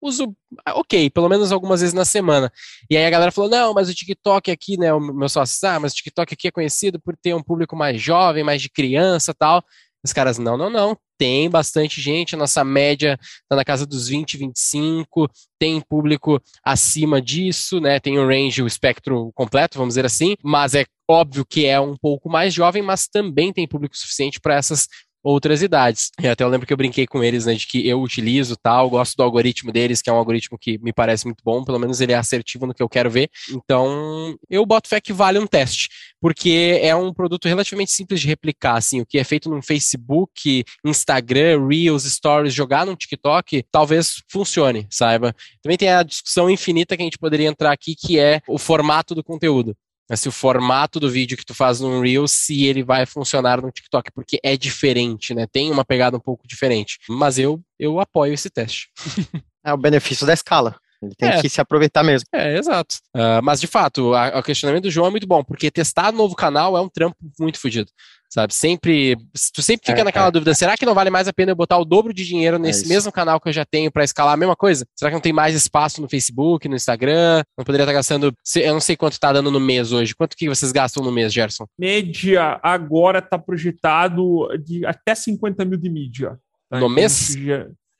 [0.06, 2.50] uso, ah, ok, pelo menos algumas vezes na semana.
[2.90, 5.80] E aí a galera falou, não, mas o TikTok aqui, né, o meu sócio, ah,
[5.80, 9.34] mas o TikTok aqui é conhecido por ter um público mais jovem, mais de criança
[9.34, 9.62] tal.
[10.04, 14.08] Os caras, não, não, não, tem bastante gente, a nossa média tá na casa dos
[14.08, 17.98] 20, 25, tem público acima disso, né?
[17.98, 21.96] Tem o range, o espectro completo, vamos dizer assim, mas é óbvio que é um
[21.96, 24.88] pouco mais jovem, mas também tem público suficiente para essas
[25.26, 26.12] outras idades.
[26.22, 28.88] E até eu lembro que eu brinquei com eles, né, de que eu utilizo tal,
[28.88, 32.00] gosto do algoritmo deles, que é um algoritmo que me parece muito bom, pelo menos
[32.00, 33.28] ele é assertivo no que eu quero ver.
[33.50, 35.88] Então, eu boto fé que vale um teste,
[36.20, 40.64] porque é um produto relativamente simples de replicar, assim, o que é feito no Facebook,
[40.84, 45.34] Instagram, Reels, Stories, jogar no TikTok, talvez funcione, saiba.
[45.60, 49.12] Também tem a discussão infinita que a gente poderia entrar aqui, que é o formato
[49.14, 49.76] do conteúdo.
[50.08, 53.60] Mas se o formato do vídeo que tu faz no Reels, se ele vai funcionar
[53.60, 55.46] no TikTok, porque é diferente, né?
[55.50, 56.98] Tem uma pegada um pouco diferente.
[57.08, 58.88] Mas eu, eu apoio esse teste.
[59.66, 60.76] É o benefício da escala.
[61.02, 61.40] Ele tem É.
[61.42, 62.28] que se aproveitar mesmo.
[62.32, 62.98] É, exato.
[63.12, 66.76] Ah, mas, de fato, o questionamento do João é muito bom, porque testar novo canal
[66.76, 67.90] é um trampo muito fodido.
[68.28, 68.52] Sabe?
[68.52, 69.16] Sempre.
[69.54, 70.30] Tu sempre fica É, naquela é.
[70.30, 72.80] dúvida: será que não vale mais a pena eu botar o dobro de dinheiro nesse
[72.80, 72.88] isso.
[72.88, 74.84] mesmo canal que eu já tenho pra escalar a mesma coisa?
[74.94, 77.42] Será que não tem mais espaço no Facebook, no Instagram?
[77.56, 78.34] Não poderia estar gastando.
[78.44, 80.14] se- Eu não sei quanto tá dando no mês hoje.
[80.14, 81.66] Quanto que vocês gastam no mês, Gerson?
[81.78, 86.30] Média agora está projetado de até 50 mil de mídia.
[86.68, 86.78] tá?
[86.80, 87.36] No Então, mês?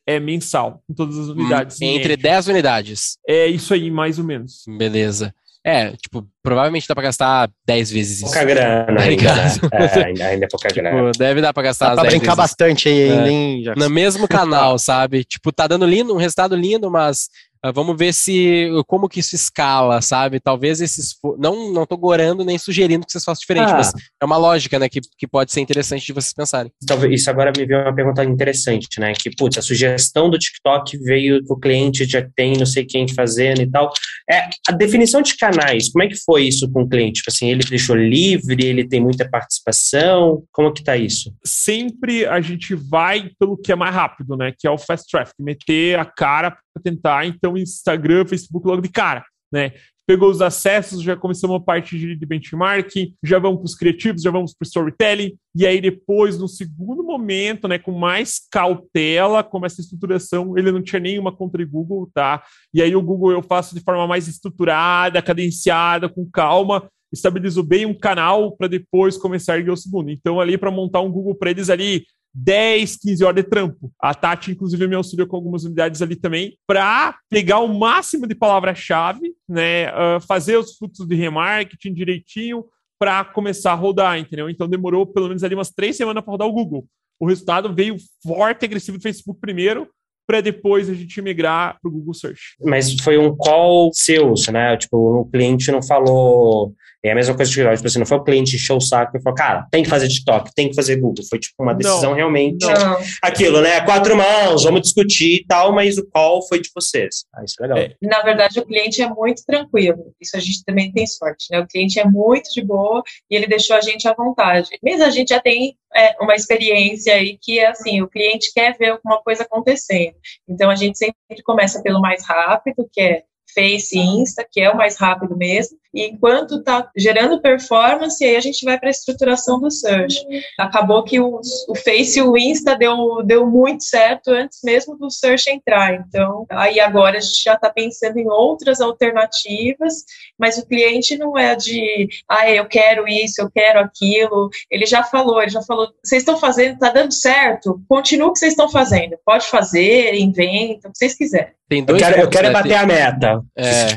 [0.09, 1.81] É mensal, em todas as unidades.
[1.81, 2.17] em Entre média.
[2.23, 3.19] 10 unidades.
[3.27, 4.63] É isso aí, mais ou menos.
[4.79, 5.35] Beleza.
[5.67, 8.25] É, tipo, provavelmente dá pra gastar 10 vezes isso.
[8.27, 9.63] Pouca grana ainda, Obrigado.
[9.63, 9.69] né?
[9.73, 11.11] É, ainda, ainda é pouca grana.
[11.11, 12.37] Tipo, deve dar pra gastar Dá pra 10 brincar vezes.
[12.51, 13.13] bastante aí É.
[13.13, 13.81] ainda, hein, Jackson?
[13.85, 15.25] no mesmo canal, sabe?
[15.25, 17.29] Tipo, tá dando lindo, um resultado lindo, mas
[17.73, 20.41] vamos ver se como que isso escala, sabe?
[20.41, 23.77] Talvez esses não não tô gorando nem sugerindo que vocês façam diferente, ah.
[23.77, 26.71] mas é uma lógica, né, que, que pode ser interessante de vocês pensarem.
[26.87, 29.13] Talvez isso agora me veio uma pergunta interessante, né?
[29.13, 33.09] Que putz, a sugestão do TikTok veio que o cliente já tem não sei quem
[33.09, 33.93] fazendo e tal.
[34.31, 35.91] É a definição de canais.
[35.91, 37.19] Como é que foi isso com o cliente?
[37.19, 40.43] Tipo assim, ele deixou livre, ele tem muita participação.
[40.53, 41.35] Como que tá isso?
[41.45, 44.53] Sempre a gente vai pelo que é mais rápido, né?
[44.57, 49.25] Que é o fast traffic, meter a cara tentar, então, Instagram, Facebook logo de cara,
[49.53, 49.73] né?
[50.07, 54.31] Pegou os acessos, já começamos a parte de benchmarking, já vamos para os criativos, já
[54.31, 59.67] vamos para o storytelling, e aí depois, no segundo momento, né, com mais cautela, como
[59.67, 62.41] essa estruturação, ele não tinha nenhuma contra o Google, tá?
[62.73, 67.85] E aí o Google eu faço de forma mais estruturada, cadenciada, com calma, estabilizo bem
[67.85, 70.11] um canal para depois começar a erguer o segundo.
[70.11, 72.05] Então, ali para montar um Google para eles ali,
[72.39, 73.91] 10, 15 horas de trampo.
[73.99, 78.35] A Tati, inclusive, me auxiliou com algumas unidades ali também, para pegar o máximo de
[78.35, 82.65] palavra-chave, né, uh, fazer os fluxos de remarketing direitinho
[82.99, 84.51] para começar a rodar, entendeu?
[84.51, 86.87] Então demorou pelo menos ali umas três semanas para rodar o Google.
[87.19, 89.89] O resultado veio forte e agressivo do Facebook primeiro,
[90.27, 92.57] para depois a gente migrar para o Google Search.
[92.61, 94.77] Mas foi um call seu, né?
[94.77, 96.75] Tipo, o cliente não falou,
[97.05, 99.17] é a mesma coisa de TikTok, tipo assim, não foi o cliente encher o saco
[99.17, 101.25] e falou, cara, tem que fazer TikTok, tem que fazer Google.
[101.29, 102.99] Foi tipo uma decisão não, realmente não.
[103.23, 103.81] aquilo, né?
[103.83, 107.25] Quatro mãos, vamos discutir e tal, mas o call foi de vocês.
[107.35, 107.79] Ah, isso é legal.
[107.79, 107.95] É.
[108.03, 110.13] Na verdade, o cliente é muito tranquilo.
[110.21, 111.61] Isso a gente também tem sorte, né?
[111.61, 114.71] O cliente é muito de boa e ele deixou a gente à vontade.
[114.83, 118.77] Mesmo a gente já tem é, uma experiência aí que é assim, o cliente quer
[118.77, 120.15] ver alguma coisa acontecendo.
[120.49, 123.23] Então a gente sempre começa pelo mais rápido, que é
[123.55, 128.37] Face e Insta, que é o mais rápido mesmo, e enquanto está gerando performance, aí
[128.37, 130.23] a gente vai para a estruturação do search.
[130.59, 135.11] Acabou que o, o Face e o Insta deu, deu muito certo antes mesmo do
[135.11, 135.95] search entrar.
[135.95, 140.05] Então, aí agora a gente já está pensando em outras alternativas,
[140.39, 144.51] mas o cliente não é de, ah, eu quero isso, eu quero aquilo.
[144.71, 148.41] Ele já falou, ele já falou, vocês estão fazendo, está dando certo, continua o que
[148.41, 149.17] vocês estão fazendo.
[149.25, 151.55] Pode fazer, inventa, o que vocês quiserem.
[151.69, 152.53] Tem dois eu quero, eu quero né?
[152.53, 153.43] bater a meta.
[153.57, 153.89] É,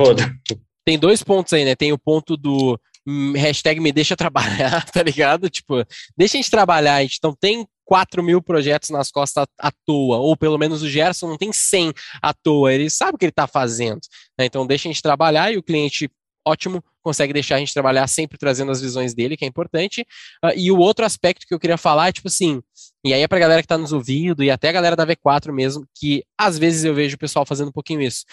[0.90, 1.76] tem dois pontos aí, né?
[1.76, 5.48] Tem o ponto do hum, hashtag me deixa trabalhar, tá ligado?
[5.48, 5.86] Tipo,
[6.18, 10.18] deixa a gente trabalhar, a gente não tem 4 mil projetos nas costas à toa,
[10.18, 13.30] ou pelo menos o Gerson não tem 100 à toa, ele sabe o que ele
[13.30, 14.00] está fazendo.
[14.36, 14.46] Né?
[14.46, 16.10] Então deixa a gente trabalhar e o cliente,
[16.44, 20.02] ótimo, consegue deixar a gente trabalhar sempre trazendo as visões dele, que é importante.
[20.44, 22.64] Uh, e o outro aspecto que eu queria falar é, tipo assim,
[23.06, 25.52] e aí é pra galera que está nos ouvindo, e até a galera da V4
[25.52, 28.26] mesmo, que às vezes eu vejo o pessoal fazendo um pouquinho isso.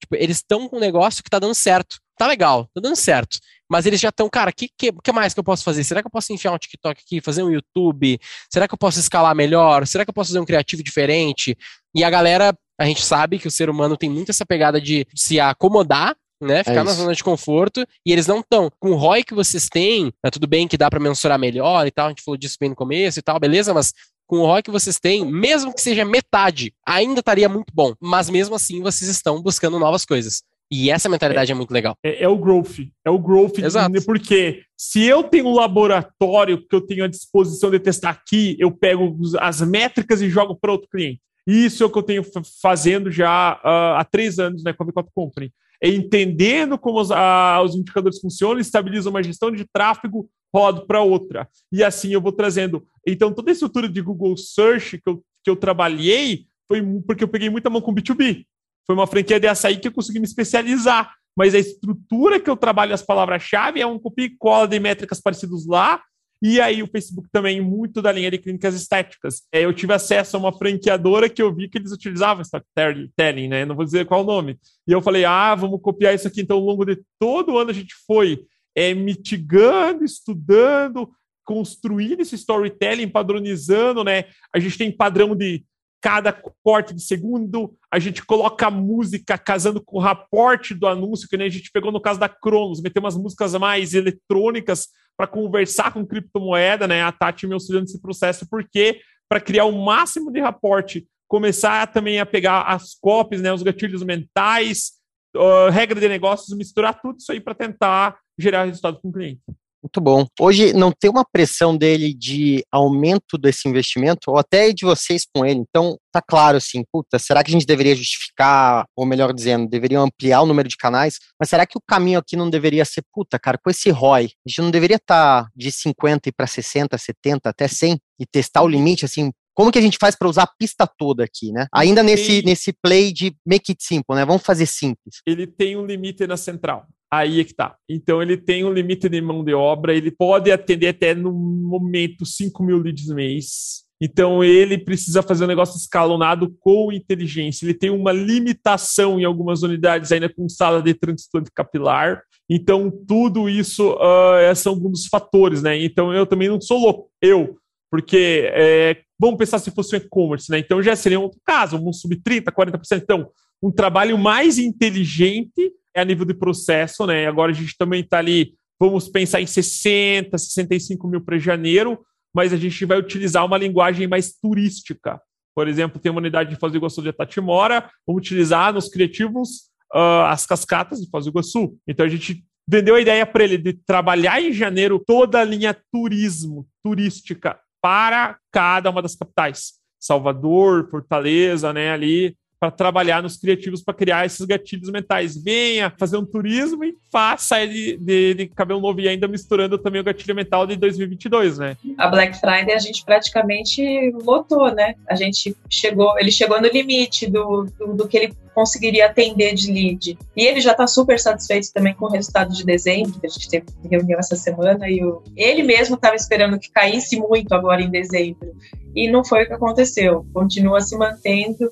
[0.00, 3.38] Tipo, eles estão com um negócio que está dando certo tá legal, tá dando certo.
[3.68, 5.82] Mas eles já estão, cara, o que, que, que, mais que eu posso fazer?
[5.84, 8.18] Será que eu posso enfiar um TikTok aqui, fazer um YouTube?
[8.52, 9.86] Será que eu posso escalar melhor?
[9.86, 11.56] Será que eu posso fazer um criativo diferente?
[11.94, 15.06] E a galera, a gente sabe que o ser humano tem muito essa pegada de
[15.14, 16.62] se acomodar né?
[16.62, 18.70] Ficar é na zona de conforto e eles não estão.
[18.78, 21.90] Com o ROI que vocês têm, é tudo bem que dá para mensurar melhor e
[21.90, 23.92] tal, a gente falou disso bem no começo e tal, beleza, mas
[24.26, 27.94] com o ROI que vocês têm, mesmo que seja metade, ainda estaria muito bom.
[28.00, 30.42] Mas mesmo assim, vocês estão buscando novas coisas.
[30.76, 31.96] E essa mentalidade é, é muito legal.
[32.02, 32.80] É, é, o growth.
[33.04, 33.58] É o growth.
[33.58, 34.04] Exato.
[34.04, 38.72] Porque se eu tenho um laboratório que eu tenho à disposição de testar aqui, eu
[38.72, 41.20] pego as métricas e jogo para outro cliente.
[41.46, 42.24] Isso é o que eu tenho
[42.60, 45.52] fazendo já uh, há três anos né, com a V4 Company.
[45.80, 51.02] É entendendo como os, uh, os indicadores funcionam, estabilizo uma gestão de tráfego, rodo para
[51.02, 51.48] outra.
[51.70, 52.84] E assim eu vou trazendo.
[53.06, 57.28] Então, toda a estrutura de Google Search que eu, que eu trabalhei foi porque eu
[57.28, 58.44] peguei muita mão com B2B.
[58.86, 61.14] Foi uma franquia de açaí que eu consegui me especializar.
[61.36, 65.20] Mas a estrutura que eu trabalho as palavras-chave é um copia e cola de métricas
[65.20, 66.00] parecidos lá.
[66.42, 69.42] E aí o Facebook também, muito da linha de clínicas estéticas.
[69.50, 73.64] É, eu tive acesso a uma franqueadora que eu vi que eles utilizavam storytelling, né?
[73.64, 74.58] Não vou dizer qual o nome.
[74.86, 76.42] E eu falei, ah, vamos copiar isso aqui.
[76.42, 81.10] Então, ao longo de todo o ano a gente foi é, mitigando, estudando,
[81.44, 84.24] construindo esse storytelling, padronizando, né?
[84.54, 85.64] A gente tem padrão de
[86.04, 91.26] cada corte de segundo, a gente coloca a música casando com o raporte do anúncio,
[91.26, 95.26] que nem a gente pegou no caso da Cronos, meter umas músicas mais eletrônicas para
[95.26, 97.02] conversar com criptomoeda, né?
[97.02, 102.20] A Tati me auxiliando nesse processo, porque para criar o máximo de raporte, começar também
[102.20, 104.90] a pegar as copies, né, os gatilhos mentais,
[105.34, 109.40] uh, regra de negócios, misturar tudo isso aí para tentar gerar resultado com o cliente.
[109.84, 110.26] Muito bom.
[110.40, 115.44] Hoje não tem uma pressão dele de aumento desse investimento, ou até de vocês com
[115.44, 115.60] ele.
[115.60, 120.00] Então, tá claro assim, puta, será que a gente deveria justificar, ou melhor dizendo, deveria
[120.00, 121.18] ampliar o número de canais?
[121.38, 124.48] Mas será que o caminho aqui não deveria ser, puta, cara, com esse ROI, a
[124.48, 128.68] gente não deveria estar tá de 50 para 60, 70, até 100 e testar o
[128.68, 131.66] limite, assim, Como que a gente faz para usar a pista toda aqui, né?
[131.74, 134.24] Ainda nesse, nesse play de make it simple, né?
[134.24, 135.20] Vamos fazer simples.
[135.26, 136.86] Ele tem um limite na central.
[137.18, 137.76] Aí é que tá.
[137.88, 142.26] Então ele tem um limite de mão de obra, ele pode atender até no momento
[142.26, 143.84] 5 mil leads mês.
[144.00, 147.64] Então ele precisa fazer um negócio escalonado com inteligência.
[147.64, 152.22] Ele tem uma limitação em algumas unidades ainda com sala de transplante capilar.
[152.50, 155.82] Então tudo isso uh, são alguns fatores, né?
[155.82, 157.10] Então eu também não sou louco.
[157.22, 157.56] Eu,
[157.90, 160.58] porque é, vamos pensar se fosse um e-commerce, né?
[160.58, 163.00] Então já seria um outro caso, vamos subir 30%, 40%.
[163.02, 163.30] Então,
[163.62, 167.26] um trabalho mais inteligente é a nível de processo, né?
[167.26, 172.52] Agora a gente também está ali, vamos pensar em 60, 65 mil para janeiro, mas
[172.52, 175.20] a gente vai utilizar uma linguagem mais turística.
[175.54, 179.68] Por exemplo, tem uma unidade de Foz do Iguaçu de Tatimora, vamos utilizar nos criativos
[179.94, 181.78] uh, as cascatas de Foz do Iguaçu.
[181.86, 185.76] Então a gente vendeu a ideia para ele de trabalhar em janeiro toda a linha
[185.92, 189.74] turismo, turística, para cada uma das capitais.
[190.00, 195.36] Salvador, Fortaleza, né, ali para trabalhar nos criativos para criar esses gatilhos mentais.
[195.36, 200.00] Venha fazer um turismo e faça ele de, de cabelo novo e ainda misturando também
[200.00, 201.76] o gatilho mental de 2022, né?
[201.98, 203.82] A Black Friday a gente praticamente
[204.22, 204.94] lotou, né?
[205.08, 209.70] A gente chegou, ele chegou no limite do, do, do que ele conseguiria atender de
[209.70, 210.18] lead.
[210.34, 213.48] E ele já está super satisfeito também com o resultado de dezembro, que a gente
[213.48, 217.90] teve reunião essa semana, e o, ele mesmo estava esperando que caísse muito agora em
[217.90, 218.54] dezembro.
[218.94, 220.24] E não foi o que aconteceu.
[220.32, 221.68] Continua se mantendo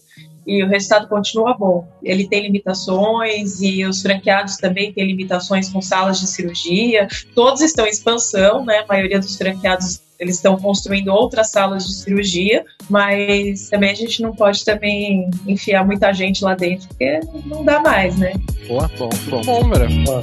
[0.46, 1.86] e o resultado continua bom.
[2.02, 7.08] Ele tem limitações e os franqueados também têm limitações com salas de cirurgia.
[7.34, 8.78] Todos estão em expansão, né?
[8.78, 14.22] A maioria dos franqueados eles estão construindo outras salas de cirurgia, mas também a gente
[14.22, 18.32] não pode também enfiar muita gente lá dentro, porque não dá mais, né?
[18.68, 19.42] Boa, bom, bom.
[19.42, 20.22] Bom,